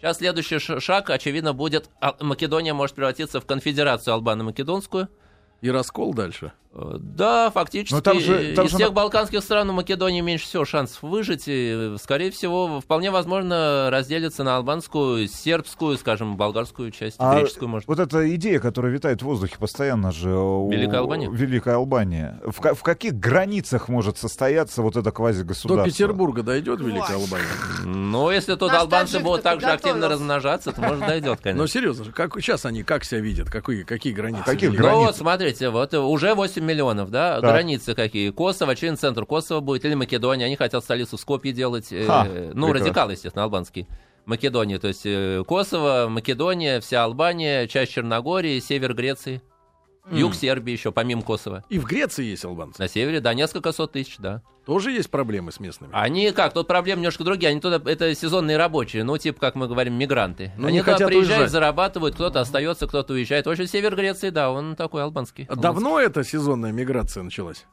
[0.00, 5.08] Сейчас следующий шаг, очевидно, будет, а- Македония может превратиться в конфедерацию албано-македонскую,
[5.60, 6.52] И раскол дальше.
[6.72, 7.94] Э, Да, фактически.
[7.94, 11.44] Но там же- там из же всех балканских стран у Македонии меньше всего шансов выжить.
[11.46, 17.88] И, скорее всего, вполне возможно разделиться на албанскую, сербскую, скажем, болгарскую часть, А греческую, может.
[17.88, 20.30] Вот эта идея, которая витает в воздухе постоянно же.
[20.30, 21.28] у- Великая Албания?
[21.30, 22.40] Великая Албания.
[22.44, 25.84] В, в каких границах может состояться вот это До квазигосударство?
[25.86, 27.22] Петербурга дойдет Великая Ой.
[27.24, 27.46] Албания?
[27.84, 31.66] Ну, если тут Наш албанцы будут так же активно размножаться, то, может, дойдет, Но конечно.
[31.68, 33.50] серьезно, же, как, сейчас они как себя видят?
[33.50, 34.44] Какие, какие границы?
[34.44, 34.90] Каких Великой?
[34.92, 37.50] Ну вот, смотрите, вот уже 8 миллионов, да, Так.
[37.50, 38.30] границы какие.
[38.30, 41.88] Kosovo, член центр Косово будет, или Македония, они хотят столицу Скопье делать.
[41.92, 42.72] э, Ха, ну, прекрасно.
[42.72, 43.86] радикалы, естественно, албанские.
[44.26, 49.40] Македония, то есть э, Косово, Македония, вся Албания, часть Черногории, север Греции,
[50.10, 51.64] юг Сербии еще, помимо Косово.
[51.68, 52.80] И в Греции есть албанцы.
[52.80, 54.42] На севере, да, несколько сот тысяч, да.
[54.66, 55.90] Тоже есть проблемы с местными.
[55.94, 59.66] Они как, тут проблемы немножко другие, они туда, это сезонные рабочие, ну, типа, как мы
[59.68, 60.52] говорим, мигранты.
[60.56, 61.50] Ну, они не туда хотят приезжают, уезжать.
[61.50, 63.46] зарабатывают, кто-то остается, кто-то уезжает.
[63.46, 65.46] В общем, север Греции, да, он такой албанский.
[65.48, 67.66] А Давно эта сезонная миграция началась?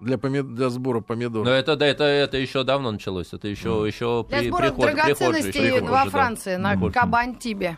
[0.00, 1.46] Для, поме- для сбора помидоров.
[1.46, 3.34] Но это, да, это, это еще давно началось.
[3.34, 6.10] Это еще, еще Для при, сбора приход- драгоценностей приход во да.
[6.10, 6.94] Франции, на Приход.
[6.94, 7.76] Кабантибе.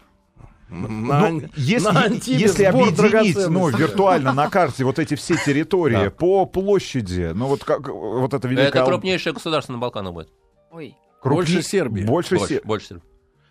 [0.73, 6.05] На, Ну, если, на Антибе если объединить, ну, виртуально на карте вот эти все территории
[6.05, 6.11] Да.
[6.11, 8.69] по площади, ну, вот как вот это великая...
[8.69, 10.29] Это крупнейшее государство на Балканах будет.
[10.71, 10.97] Ой.
[11.21, 12.03] крупней- Больше Сербии.
[12.05, 13.01] Больше Больше, Се- больше.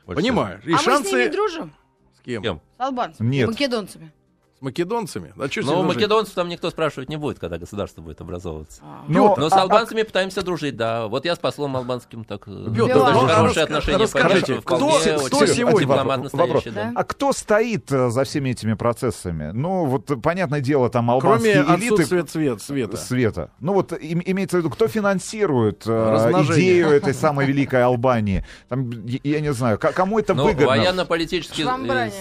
[0.06, 0.60] Больше Понимаю.
[0.66, 1.12] И а мы с шансы...
[1.12, 1.74] ними дружим?
[2.18, 2.22] С.
[2.22, 2.44] Кем?
[2.44, 3.28] С албанцами?
[3.30, 3.48] Нет.
[3.50, 4.12] Македонцами?
[4.62, 5.34] С македонцами?
[5.40, 5.96] А что Ну, дружить?
[5.96, 8.80] македонцев там никто спрашивать не будет, когда государство будет образовываться.
[8.84, 9.04] А.
[9.08, 11.08] Но, Но с а- а- албанцами пытаемся дружить, да.
[11.08, 12.48] Вот я с послом албанским так...
[12.48, 14.78] э, очень ну, хорошие отношения расскажите, кто-
[15.26, 16.18] кто сегодня- Вопрос.
[16.32, 16.84] настоящий, да.
[16.84, 16.92] Да?
[16.96, 19.50] А кто стоит э, за всеми этими процессами?
[19.52, 22.98] Ну, вот, понятное дело, там Кроме албанские элиты отсутствия цвет, света.
[22.98, 23.52] света.
[23.62, 28.46] Ну, вот им- имеется в виду, кто финансирует э, идею этой самой великой Албании?
[28.70, 28.92] Там,
[29.24, 30.68] я, не знаю, кому это Ну, выгодно?
[30.68, 31.66] военно-политические,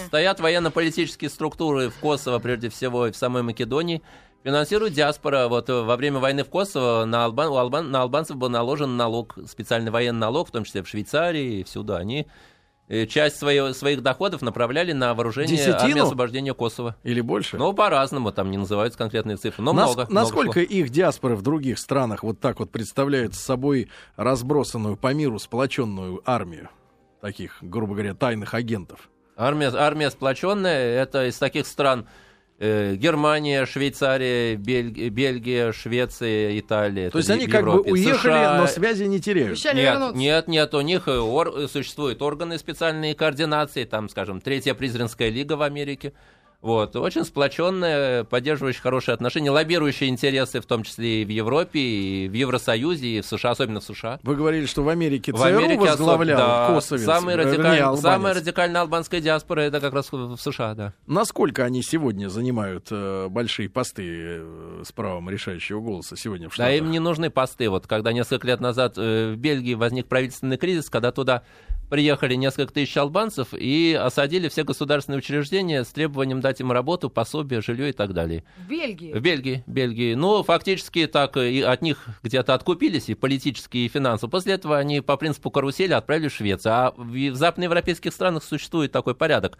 [0.07, 4.01] стоят военно-политические структуры в Косово, прежде всего, и в самой Македонии.
[4.43, 5.47] Финансирует диаспора.
[5.47, 8.97] Вот э, во время войны в Косово на, албан, у албан- на албанцев был наложен
[8.97, 11.95] налог, специальный военный налог, в том числе в Швейцарии и всюду.
[11.95, 12.25] Они
[12.87, 15.77] э, часть своего, своих доходов направляли на вооружение Десятину?
[15.79, 16.95] армии освобождения Косово.
[17.03, 17.57] Или больше?
[17.59, 20.09] Ну, по-разному, там не называются конкретные цифры, но Нас- много.
[20.09, 20.73] много насколько всего.
[20.73, 26.69] их диаспоры в других странах вот так вот представляют собой разбросанную по миру сплоченную армию
[27.21, 29.10] таких, грубо говоря, тайных агентов?
[29.37, 32.05] Армия, армия сплоченная, это из таких стран
[32.59, 37.09] э, Германия, Швейцария, Бель- Бельгия, Швеция, Италия.
[37.09, 39.51] То есть они как бы уехали, США, но связи не теряют.
[39.51, 40.17] Обещали Нет, вернуться.
[40.17, 45.53] нет, нет, у них э, ор- существуют органы специальной координации, там, скажем, Третья Призренская лига
[45.53, 46.13] в Америке.
[46.61, 52.27] Вот, очень сплоченная, поддерживающая хорошие отношения, лоббирующие интересы, в том числе и в Европе, и
[52.29, 54.19] в Евросоюзе, и в США, особенно в США.
[54.21, 58.01] Вы говорили, что в Америке В ЦРУ Америке возглавлял да, косовец, самый вернее, радикаль- албанец.
[58.01, 60.93] самая радикальная албанская диаспора это как раз в в США, да.
[61.07, 66.65] Насколько они сегодня занимают э, большие посты э, с правом решающего голоса сегодня в Да,
[66.65, 66.75] Штатах?
[66.75, 67.69] им не нужны посты.
[67.69, 71.41] Вот когда несколько лет назад э, в Бельгии возник правительственный кризис, когда туда
[71.91, 77.61] приехали несколько тысяч албанцев и осадили все государственные учреждения с требованием дать им работу, пособие,
[77.61, 78.45] жилье и так далее.
[78.65, 79.11] В Бельгии.
[79.11, 80.13] В Бельгии, Бельгии.
[80.13, 84.29] Ну, фактически так и от них где-то откупились и политически, и финансово.
[84.29, 86.73] После этого они по принципу карусели отправились в Швецию.
[86.73, 89.57] А в западноевропейских странах существует такой порядок.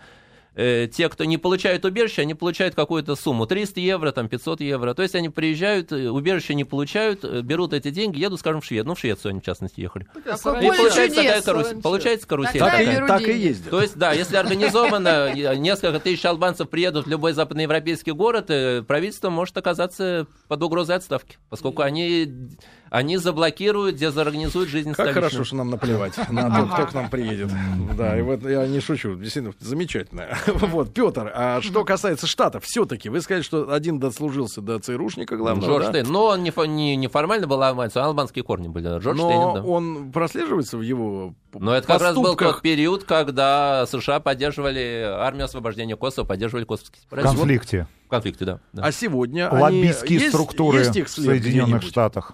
[0.54, 4.94] Э, Те, кто не получают убежище, они получают какую-то сумму, 300 евро, там, 500 евро.
[4.94, 8.66] То есть они приезжают, э, убежище не получают, э, берут эти деньги, едут, скажем, в
[8.66, 8.88] Швецию.
[8.88, 10.08] Ну, в Швецию они, в частности, ехали.
[10.26, 11.82] Какой И поле получается такая карусель.
[11.82, 12.60] Получается карусель.
[12.60, 12.96] Так, и, такая.
[12.96, 13.70] беру так и ездят.
[13.70, 18.48] То есть, да, если организовано, э, несколько тысяч албанцев приедут в любой западноевропейский город,
[18.88, 22.50] правительство может оказаться под угрозой отставки, поскольку они,
[22.92, 25.24] они заблокируют, дезорганизуют жизнь Как столичную.
[25.24, 27.50] хорошо, что нам наплевать на то, кто к нам приедет.
[27.98, 30.28] Да, и вот я не шучу, действительно, замечательно.
[30.72, 35.66] Вот, Петр, а что касается Штатов, все-таки вы сказали, что один дослужился до ЦРУшника главного,
[35.72, 35.90] Джордж да?
[35.92, 36.08] Штейн.
[36.12, 38.88] Но он не, не, не формально был албанец, а албанские корни были.
[39.00, 39.64] Джордж Но Штейн, да.
[39.64, 45.46] он прослеживается в его Но это как раз был тот период, когда США поддерживали армию
[45.46, 47.88] освобождения Косово, поддерживали косовский В конфликте.
[48.08, 48.60] В конфликте, да.
[48.74, 48.84] да.
[48.84, 51.84] А сегодня они- Лоббистские есть- структуры есть в их след Соединенных?
[51.84, 52.34] Штатах.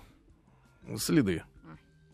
[0.97, 1.43] Следы.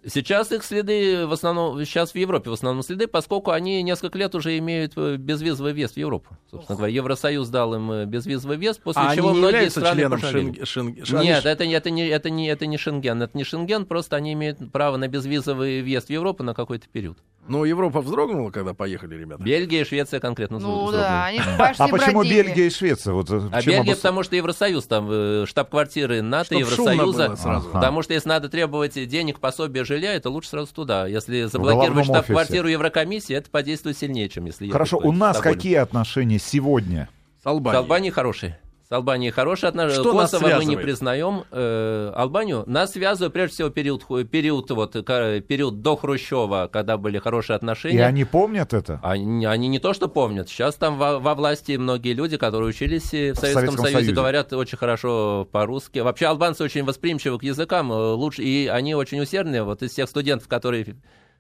[0.06, 4.36] Сейчас их следы в основном, сейчас в Европе в основном следы, поскольку они несколько лет
[4.36, 6.36] уже имеют э, безвизовый въезд в Европу.
[6.52, 9.96] Собственно говоря, Евросоюз дал им э, безвизовый въезд, после А они чего не многие страны
[10.02, 10.62] членом пожалели.
[10.64, 13.22] Шенг- Шенг- Нет, они это, не- это, не, это, не, это не Шенген.
[13.22, 17.18] Это не Шенген, просто они имеют право на безвизовый въезд в Европу на какой-то период.
[17.48, 19.44] Ну, Европа вздрогнула, когда поехали ребята.
[19.44, 20.96] Бельгия и Швеция конкретно Ну вздрогнули.
[20.98, 22.42] да, они пошли А почему бродили.
[22.44, 23.14] Бельгия и Швеция?
[23.14, 27.28] Вот, э, А Бельгия, обос- потому что Евросоюз, там э, штаб-квартиры НАТО, Чтоб шумно Евросоюза.
[27.28, 27.70] было сразу.
[27.70, 31.06] Потому что если надо требовать денег, пособия, жилья, это лучше сразу туда.
[31.08, 37.10] Если заблокировать штаб-квартиру Еврокомиссии, это подействует сильнее, чем если Хорошо, у нас какие отношения сегодня?
[37.40, 37.80] С С Албанией.
[37.82, 38.58] Албанией хорошие.
[38.88, 40.02] С Албанией хорошие отношения.
[40.02, 41.46] Что нас Косово мы не признаем.
[41.52, 47.18] Э, Албанию нас связывает прежде всего период, период, вот, ка- период до Хрущева, когда были
[47.18, 48.00] хорошие отношения.
[48.00, 49.00] И они помнят это?
[49.02, 50.50] Они, они не то что помнят.
[50.50, 54.12] Сейчас там во, во власти многие люди, которые учились э, в Советском, Советском Союзе, Союзе.
[54.14, 56.00] говорят очень хорошо по-русски.
[56.00, 59.64] Вообще албанцы очень восприимчивы к языкам, э, лучше, и они очень усердные.
[59.64, 60.96] Вот из всех студентов, которые в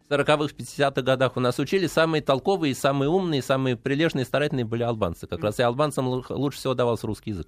[0.09, 5.27] 40-х, 50-х годах у нас учились, самые толковые, самые умные, самые прилежные, старательные были албанцы.
[5.27, 7.47] Как раз и албанцам лу- лучше всего давался русский язык.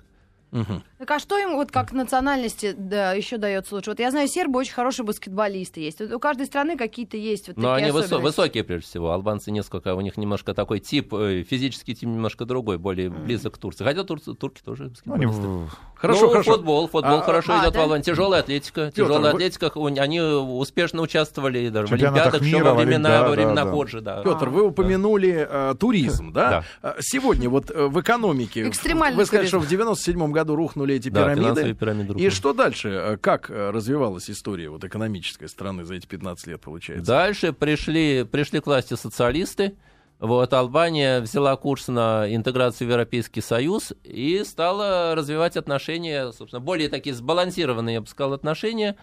[0.51, 0.83] Мгм.
[0.99, 3.89] Так а что им вот как национальности да, еще дается лучше?
[3.91, 5.99] Вот я знаю, сербы очень хорошие баскетболисты есть.
[5.99, 9.11] Вот у каждой страны какие-то есть вот Но такие они высо- высокие, прежде всего.
[9.11, 13.57] Албанцы несколько, у них немножко такой тип, э, физический тип немножко другой, более близок к
[13.57, 13.83] Турции.
[13.83, 15.75] Хотя турцы, турки тоже Ну, они баскетболисты.
[15.75, 16.51] в- Хорошо, Ну, хорошо.
[16.53, 17.79] Футбол, футбол А, хорошо а, идет да?
[17.79, 18.03] в Албании.
[18.03, 18.81] Тяжелая атлетика.
[18.93, 19.71] Пётр, Тяжелая вы- атлетика.
[20.01, 23.55] Они успешно участвовали даже в Олимпиадах еще мира, во в Олимпи- времена, да, во времена
[23.55, 23.71] да, да.
[23.71, 24.01] Ходжи.
[24.01, 24.21] Да.
[24.23, 26.49] Петр, вы упомянули э, туризм, да?
[26.49, 26.63] Да.
[26.81, 28.67] А Сегодня вот э, в экономике...
[28.67, 29.57] Экстремальный Вы сказали, туризм.
[29.59, 31.73] что в 97 году рухнули эти Да, пирамиды.
[31.73, 32.29] пирамиды И рухнули.
[32.29, 32.89] что дальше?
[32.89, 37.05] Э, Как э, развивалась история вот экономической страны за эти 15 лет, получается?
[37.07, 39.75] Дальше пришли, пришли к власти социалисты.
[40.19, 46.87] Вот, Албания взяла курс на интеграцию в Европейский Союз и стала развивать отношения, собственно, более
[46.87, 48.95] такие сбалансированные, я бы сказал, отношения.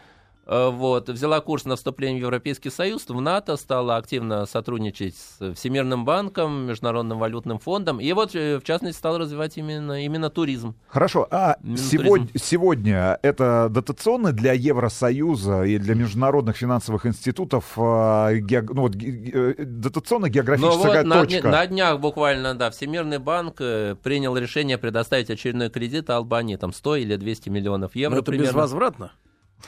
[0.47, 5.55] Э, Вот, взяла курс на вступление в Европейский Союз, в НАТО, стала активно сотрудничать с
[5.55, 8.01] Всемирным банком, Международным валютным фондом.
[8.01, 10.75] И вот, э, в частности, стала развивать именно, именно туризм.
[10.89, 12.45] Хорошо, а Именно сегодня, туризм.
[12.47, 19.11] сегодня это дотационно для Евросоюза и для международных финансовых институтов а, геог- ну, вот, ге-
[19.11, 21.41] ге- э, Ну дотационно-географическая вот на, точка?
[21.43, 26.73] дня- на днях буквально, да, Всемирный банк э, принял решение предоставить очередной кредит Албании, там
[26.73, 28.49] 100 или 200 миллионов евро Но это примерно.
[28.51, 29.13] безвозвратно?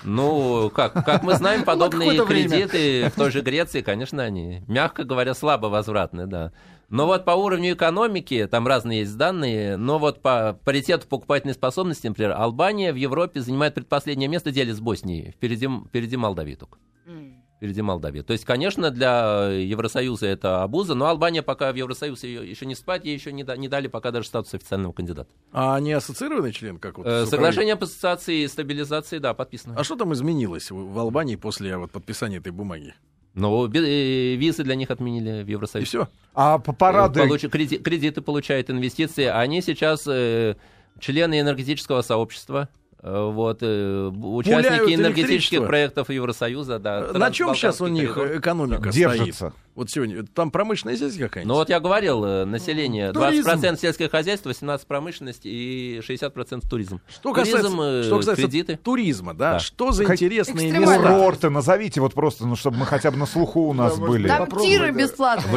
[0.02, 5.35] Ну, как, как мы знаем, подобные кредиты в той же Греции, конечно, они, мягко говоря,
[5.35, 6.52] слабо возвратны, да.
[6.90, 12.07] Но вот по уровню экономики, там разные есть данные, но вот по паритету покупательной способности,
[12.07, 16.78] например, Албания в Европе занимает предпоследнее место, делит с Боснией, впереди, впереди Молдавии только.
[17.56, 18.20] Впереди Молдавии.
[18.20, 22.74] То есть, конечно, для Евросоюза это обуза, но Албания пока в Евросоюз ее еще не
[22.74, 25.30] спать, ей еще не, да- не дали пока даже статус официального кандидата.
[25.52, 26.78] А они ассоциированный член?
[26.78, 29.76] Как вот Э, Соглашение об ассоциации и стабилизации, да, подписано.
[29.78, 32.94] А что там изменилось в Албании после вот, подписания этой бумаги?
[33.34, 35.86] Би- э, визы для них отменили в И Евросоюзе.
[35.86, 36.08] все?
[36.34, 37.20] А парады...
[37.20, 39.24] Получ- креди- кредиты получают, инвестиции.
[39.24, 40.56] Они сейчас э,
[41.00, 47.08] члены энергетического сообщества, э, вот, э, участники энергетических проектов Евросоюза, да.
[47.12, 48.38] На чем сейчас у них коридор.
[48.38, 49.34] экономика Держится.
[49.34, 49.52] стоит?
[49.74, 50.24] Вот сегодня.
[50.34, 51.48] Там промышленность есть какая-нибудь?
[51.48, 53.48] Ну вот я говорил, э, население Туризм.
[53.50, 57.00] 20% сельское хозяйство, 18% промышленность и 60% туризм.
[57.08, 58.76] Что туризм, касается, э, что касается кредиты.
[58.82, 59.54] туризма, да?
[59.54, 59.58] Да.
[59.58, 60.96] Что за Как- интересные места?
[60.96, 64.28] Курорты назовите, вот просто, ну, чтобы мы хотя бы на слуху у нас были.
[64.28, 65.52] Там тиры бесплатные.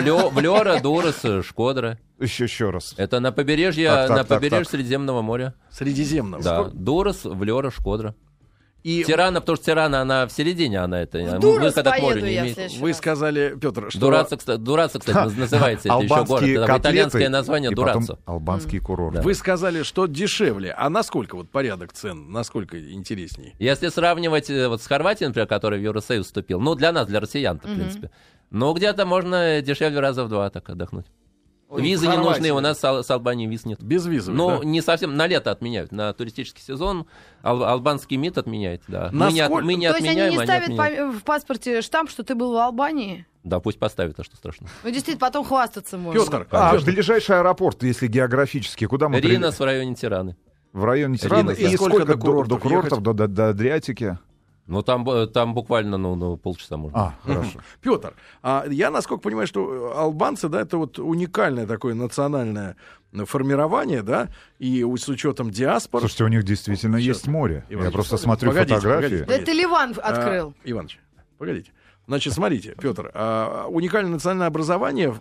[0.82, 1.98] Дурас, э, Шкодра.
[2.20, 2.94] Еще, еще раз.
[2.98, 4.72] Это на побережье, Так, так, на так, побережье так.
[4.72, 5.54] Средиземного моря.
[5.70, 6.44] Средиземного.
[6.44, 6.64] Да.
[6.74, 8.16] Дурас, Влёра, Шкодра.
[8.84, 12.38] И Тирана, потому что Тирана, она в середине, она это Дурас выхода к морю не
[12.38, 12.72] имеет.
[12.80, 12.98] вы раз.
[12.98, 14.00] сказали, Петр, что...
[14.00, 16.44] Дураца, кстати, Дураца, кстати, наз- называется это еще город.
[16.44, 18.18] Это котлеты итальянское название Дурацо.
[18.26, 19.22] албанские курорты.
[19.22, 20.72] Вы сказали, что дешевле.
[20.72, 22.32] А насколько вот порядок цен?
[22.32, 23.56] Насколько интересней?
[23.60, 27.20] Если сравнивать э, вот с Хорватией, например, которая в Евросоюз вступил, ну, для нас, для
[27.20, 28.10] россиян в принципе,
[28.52, 31.08] ну, где-то можно дешевле раза в два так отдохнуть.
[31.70, 33.84] Визы не нужны, у нас с, Ал- с Албанией виз нет.
[33.84, 34.66] Без визы, Ну, да?
[34.66, 37.06] не совсем, на лето отменяют, на туристический сезон
[37.44, 39.10] ал- албанский МИД отменяет, да.
[39.12, 40.78] Мы не, от- Насколько- мы не То есть они отменяем, не они ставят
[41.12, 43.26] по- в паспорте штамп, что ты был в Албании?
[43.44, 44.68] Да, пусть поставят, а что страшно.
[44.84, 46.22] Ну, действительно, потом хвастаться можно.
[46.24, 49.58] Петр, А, ближайший аэропорт, если географически, куда мы Ринос прилетим?
[49.58, 50.38] в районе Тираны.
[50.74, 51.42] В районе Тирана.
[51.50, 51.70] Ринос, И да.
[51.72, 54.18] сколько, Сколько до курортов до курортов, до, до- до Адриатики?
[54.68, 57.00] Ну, там, б- там буквально ну, ну, полчаса можно.
[57.00, 57.60] А, хорошо.
[57.82, 62.76] Петр, а я, насколько понимаю, что албанцы, да, это вот уникальное такое национальное
[63.26, 64.28] формирование, да,
[64.60, 66.02] и с учетом диаспор.
[66.02, 67.16] Слушайте, у них действительно Сейчас.
[67.18, 67.64] есть море.
[67.70, 69.04] Иван, Я просто погодите, смотрю погодите, фотографии.
[69.06, 69.26] погодите.
[69.26, 70.50] Да это Ливан открыл.
[70.50, 71.00] А, Иваныч,
[71.38, 71.72] погодите.
[72.06, 75.16] Значит, смотрите, Петр, а, уникальное национальное образование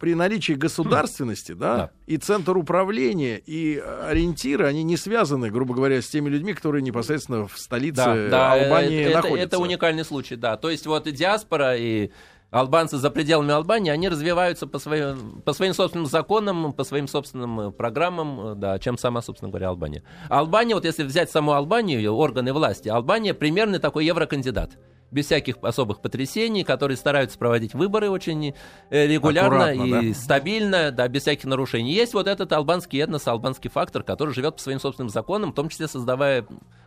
[0.00, 1.90] при наличии государственности, да, Да.
[2.06, 7.46] и центр управления, и ориентиры, они не связаны, грубо говоря, с теми людьми, которые непосредственно
[7.46, 9.44] в столице Да, да, Албании это, находятся.
[9.46, 10.56] это уникальный случай, да.
[10.56, 12.10] То есть вот и диаспора и
[12.50, 17.60] албанцы за пределами Албании, они развиваются по своим, по своим собственным законам, по своим собственным
[17.60, 20.02] э, программам, э, да, чем сама, собственно говоря, Албания.
[20.28, 24.72] Албания, вот если взять саму Албанию, органы власти, Албания примерно такой еврокандидат.
[25.12, 28.54] Без всяких особых потрясений, которые стараются проводить выборы очень
[28.90, 30.18] э, регулярно Аккуратно, и да?
[30.18, 31.92] стабильно, да, без всяких нарушений.
[31.92, 35.68] Есть вот этот албанский этнос, албанский фактор, который живет по своим собственным законам, в том
[35.68, 36.46] числе создавая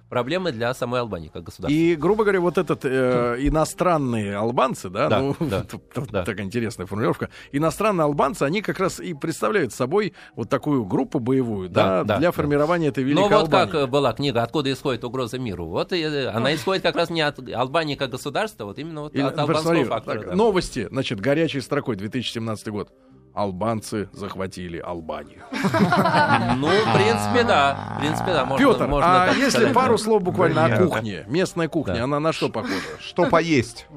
[0.10, 1.76] проблемы для самой Албании как государства.
[1.76, 5.66] И, грубо говоря, вот этот э, иностранные албанцы, да, Да, ну, да,
[6.12, 6.24] да.
[6.24, 11.70] такая интересная формулировка, иностранные албанцы, они как раз и представляют собой вот такую группу боевую,
[11.70, 12.32] да, Да, да, для да.
[12.32, 13.72] формирования этой великой Ну вот Албании.
[13.72, 15.66] как была книга «Откуда исходит угроза миру».
[15.68, 19.14] Вот и, э, она исходит как раз не от Албании как государства, вот именно вот
[19.16, 20.20] Или, от албанского смотри, фактора.
[20.20, 20.36] так, да.
[20.36, 22.90] Новости, значит, горячей строкой, 2017 год.
[23.36, 25.42] Албанцы захватили Албанию.
[26.58, 27.96] Ну, в принципе, да.
[27.98, 28.46] В принципе, да.
[28.46, 30.04] Можно, Петр, можно а если сказать, пару да.
[30.04, 32.04] слов буквально Да о кухне, местная кухня, Да.
[32.06, 32.74] она на что похожа?
[33.00, 33.88] Что поесть?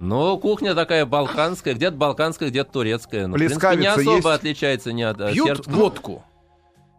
[0.00, 3.26] Ну, кухня такая балканская, где-то балканская, где-то турецкая.
[3.26, 4.26] Ну, в принципе, не особо есть?
[4.26, 5.74] отличается ни от э, Пьют сербского.
[5.76, 6.24] водку.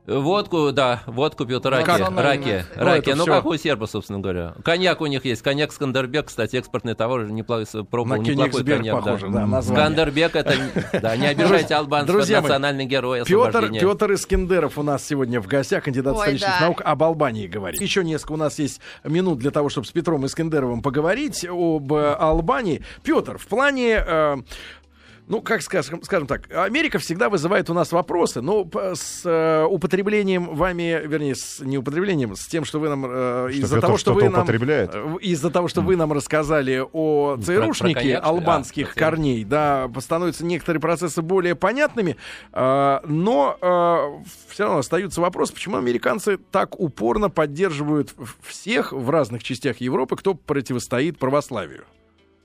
[0.08, 2.24] Водку, да, водку пьют раки, Национальная.
[2.24, 3.10] раки, Ну, раки.
[3.12, 3.34] Ну, всё.
[3.34, 4.56] как у серба, собственно говоря.
[4.64, 5.44] Коньяк у них есть.
[5.44, 8.96] Коньяк Скандербек, кстати, экспортный товар, неплохой, пробовал На неплохой коньяк.
[8.96, 9.46] похоже, да.
[9.46, 9.62] да.
[9.62, 10.56] Скандербек это,
[11.02, 13.72] да, не обижайте Друзья мои, национальный герой Петр.
[13.72, 16.66] Петр Искендеров у нас сегодня в гостях, кандидат Ой, исторических да.
[16.66, 17.80] наук, об Албании говорит.
[17.80, 22.14] Еще несколько у нас есть минут для того, чтобы с Петром Искендеровым поговорить об э,
[22.14, 22.84] Албании.
[23.04, 24.04] Петр, в плане...
[24.06, 24.38] э,
[25.32, 30.54] ну, как скажем, скажем так, Америка всегда вызывает у нас вопросы, но с э, употреблением
[30.58, 34.14] вами, вернее, с не употреблением, с тем, что вы нам э, Что из-за того, что
[34.14, 39.46] вы нам э, из-за того, что вы нам рассказали о про ЦРУшнике албанских А, корней,
[39.46, 42.18] да, становятся некоторые процессы более понятными,
[42.52, 49.78] э, но все равно остаются вопросы, почему американцы так упорно поддерживают всех в разных частях
[49.78, 51.86] Европы, кто противостоит православию.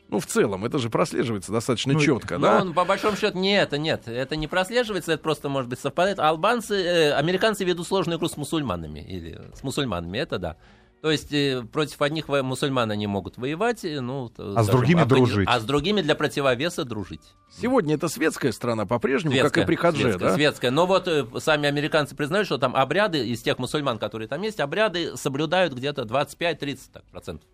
[0.09, 2.61] Ну, в целом, это же прослеживается достаточно Ну, четко, Ну, да?
[2.61, 6.19] он, по большому счету, нет, нет, это не прослеживается, это просто, может быть, совпадает.
[6.21, 10.57] Албанцы, э, американцы ведут сложную игру с мусульманами, или с мусульманами, это да.
[11.03, 15.09] То есть э, против одних мусульман они могут воевать, э, ну, А с другими оппони-
[15.09, 15.49] дружить.
[15.51, 17.21] А с другими для противовеса дружить.
[17.61, 20.35] Сегодня это светская страна по-прежнему, как и Светская, при Хадже, светская, да?
[20.35, 20.71] светская.
[20.71, 24.59] Но вот э, сами американцы признают, что там обряды из тех мусульман, которые там есть,
[24.59, 27.47] обряды соблюдают где-то 25-30 так, процентов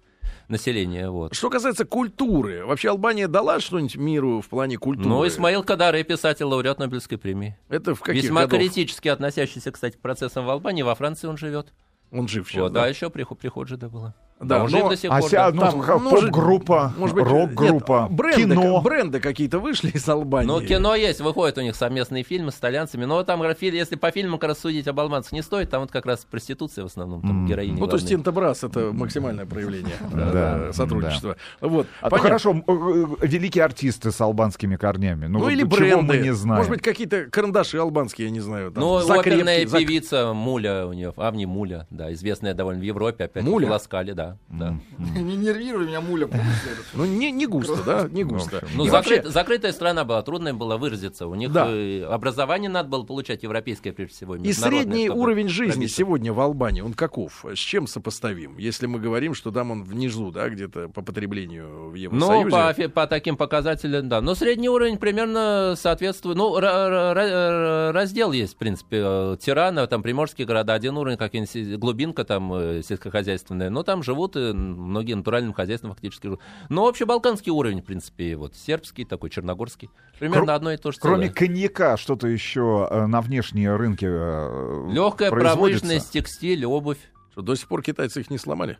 [0.49, 1.11] населения.
[1.11, 1.35] Вот.
[1.35, 5.09] Что касается культуры, вообще Албания дала что-нибудь миру в плане культуры?
[5.09, 7.57] Ну, Исмаил Кадаре, писатель, лауреат Нобелевской премии.
[7.69, 8.59] Это в каких Весьма годов?
[8.61, 10.83] критически относящийся, кстати, к процессам в Албании.
[10.83, 11.73] Во Франции он живет.
[12.11, 12.83] Он жив сейчас, Вот, да?
[12.83, 14.15] да, еще приход, приход же да было.
[14.43, 15.31] Да, а но- до сих А пор.
[15.31, 15.71] ся- да.
[15.73, 18.81] ну, Там, поп-группа, Может быть, рок-группа, нет, бренды, кино.
[18.81, 20.47] бренды какие-то вышли из Албании.
[20.49, 23.05] Ну, кино есть, выходят у них совместные фильмы с итальянцами.
[23.05, 26.07] Но там, если по фильмам как раз судить об албанцах не стоит, там вот как
[26.07, 27.47] раз проституция в основном, там Мгм.
[27.47, 28.09] героини Ну, то есть.
[28.09, 31.37] Тинтобрас это максимальное проявление э, Да, сотрудничества.
[31.61, 31.87] Вот.
[32.01, 35.27] А, ну, хорошо, э, великие артисты с албанскими корнями.
[35.27, 36.19] Ну, Ну, или бренды.
[36.19, 36.59] не знаем.
[36.59, 38.73] Может быть, какие-то карандаши албанские, я не знаю.
[38.75, 43.67] Ну, оперная певица Муля у нее, Авни Муля, да, известная довольно в Европе, опять Муля?
[43.69, 44.32] в Ласкале, да.
[44.49, 44.75] Да.
[44.99, 46.29] Не нервируй меня, муля.
[46.95, 48.65] Ну, не, не густо, да, не густо.
[48.75, 51.27] Ну, закрыт- вообще- закрытая страна была, трудно было выразиться.
[51.27, 51.67] У них Да.
[51.71, 54.37] э, образование надо было получать европейское, прежде всего.
[54.37, 57.45] И средний уровень жизни сегодня в Албании, он каков?
[57.45, 58.57] С чем сопоставим?
[58.59, 62.51] Если мы говорим, что там он внизу, да, где-то по потреблению в Ну, Евросоюзе.
[62.51, 64.21] по, фи- по таким показателям, да.
[64.21, 66.37] Но средний уровень примерно соответствует.
[66.37, 69.01] Ну, ра- ра- ра- раздел есть, в принципе.
[69.05, 71.33] э, Тирана, там приморские города, один уровень, как
[71.81, 73.71] глубинка там э, сельскохозяйственная.
[73.71, 76.41] Но там живут и многие натуральным хозяйством фактически живут.
[76.69, 79.91] Но общебалканский уровень, в принципе, вот сербский, такой черногорский.
[80.19, 81.35] Примерно Кро- одно и то же Кроме целое.
[81.35, 86.99] коньяка, что-то еще э, на внешние рынки э, Легкая промышленность, текстиль, обувь.
[87.33, 88.79] Что, до сих пор китайцы их не сломали?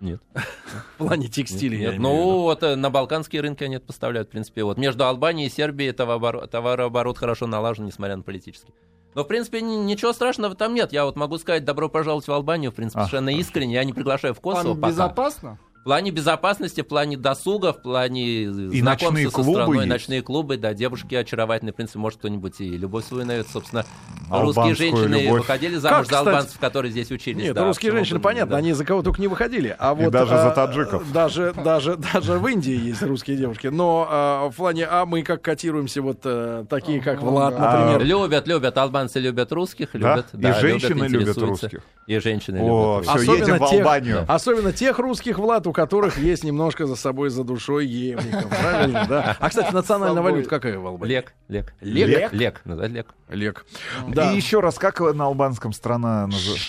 [0.00, 0.20] Нет.
[0.34, 4.30] В плане текстиля, Нет, в ну вот э, на балканские рынки они это поставляют, в
[4.32, 4.62] принципе.
[4.62, 8.74] Вот между Албанией и Сербией товарооборот, товарооборот хорошо налажен, несмотря на политический.
[9.16, 10.92] Но, в принципе, ни- ничего страшного там нет.
[10.92, 13.72] Я вот могу сказать, добро пожаловать в Албанию, в принципе, А, совершенно искренне.
[13.72, 14.92] Я не приглашаю в Косово Там пока.
[14.92, 15.58] безопасно?
[15.86, 19.88] В плане безопасности, в плане досуга, в плане И знакомства со клубы страной, есть.
[19.88, 23.86] ночные клубы, да, девушки очаровательные, в принципе, может кто-нибудь и любовь свою найдет, собственно.
[24.28, 25.40] Албанскую русские женщины любовь.
[25.42, 26.26] выходили замуж Как, за кстати?
[26.28, 27.40] албанцев, которые здесь учились.
[27.40, 28.56] Нет, да, русские женщины, понятно, да.
[28.56, 29.76] они за кого только не выходили.
[29.78, 31.12] А И вот, даже а, за таджиков.
[31.12, 33.68] Даже, даже, даже в Индии есть русские девушки.
[33.68, 37.78] Но а, в плане, а мы как котируемся, вот э, такие, как Влад, да.
[37.92, 38.04] например.
[38.04, 40.16] Любят, любят, албанцы любят русских, Да?
[40.16, 40.26] любят.
[40.32, 41.66] И да, женщины любят интересуются.
[41.66, 41.80] русских.
[42.08, 43.08] И женщины О, любят.
[43.08, 43.22] все.
[43.32, 44.24] Особенно едем в тех- Албанию.
[44.26, 48.48] Особенно тех русских, Влад, у которых есть немножко за собой за душой евников.
[48.48, 49.36] Правильно, да?
[49.38, 51.14] А, кстати, национальная валюта какая в Албании?
[51.14, 51.74] Лек, лек.
[51.82, 52.32] Лек?
[52.32, 53.06] Лек, лек.
[53.28, 53.66] Лек.
[54.08, 54.32] Да.
[54.32, 56.64] И еще раз, как на албанском страна называется?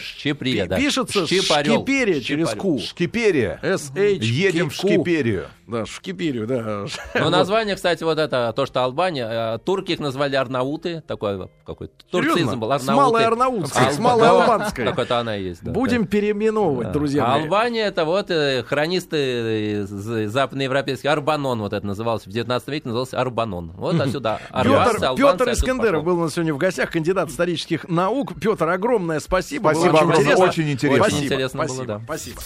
[0.00, 0.76] Щеприе, Пи- да.
[0.78, 1.26] Пишется.
[1.26, 2.48] Шкиперия через.
[2.50, 2.78] Ку.
[2.78, 3.60] Шкиперия.
[3.92, 5.48] Едем в Шкиперию.
[5.68, 6.86] Да, Шкиперию, да.
[7.14, 11.90] Но название, кстати, вот это, то, что Албания, э, турки их назвали Арнауты, такой какой
[12.10, 12.78] турцизм был, Серьезно?
[12.78, 13.58] С малой Арнауты.
[13.64, 14.84] арнаутской, с Алба- малой да, албанской.
[14.88, 15.70] Так это она и есть, да.
[15.72, 16.92] Будем переименовывать, Да.
[16.94, 17.42] друзья А мои.
[17.42, 21.12] Албания это вот э, хронисты западноевропейские.
[21.12, 22.30] Арбанон вот это назывался.
[22.30, 23.72] В 19 веке назывался Арбанон.
[23.76, 24.40] Вот отсюда.
[24.50, 28.32] Арбанцы, Петр, Искандеров был у нас сегодня в гостях, кандидат исторических наук.
[28.40, 29.68] Петр, огромное спасибо.
[29.70, 30.44] Спасибо Было огромное, интересно.
[30.46, 31.04] очень интересно.
[31.04, 32.00] Очень интересно было, да.
[32.04, 32.36] Спасибо.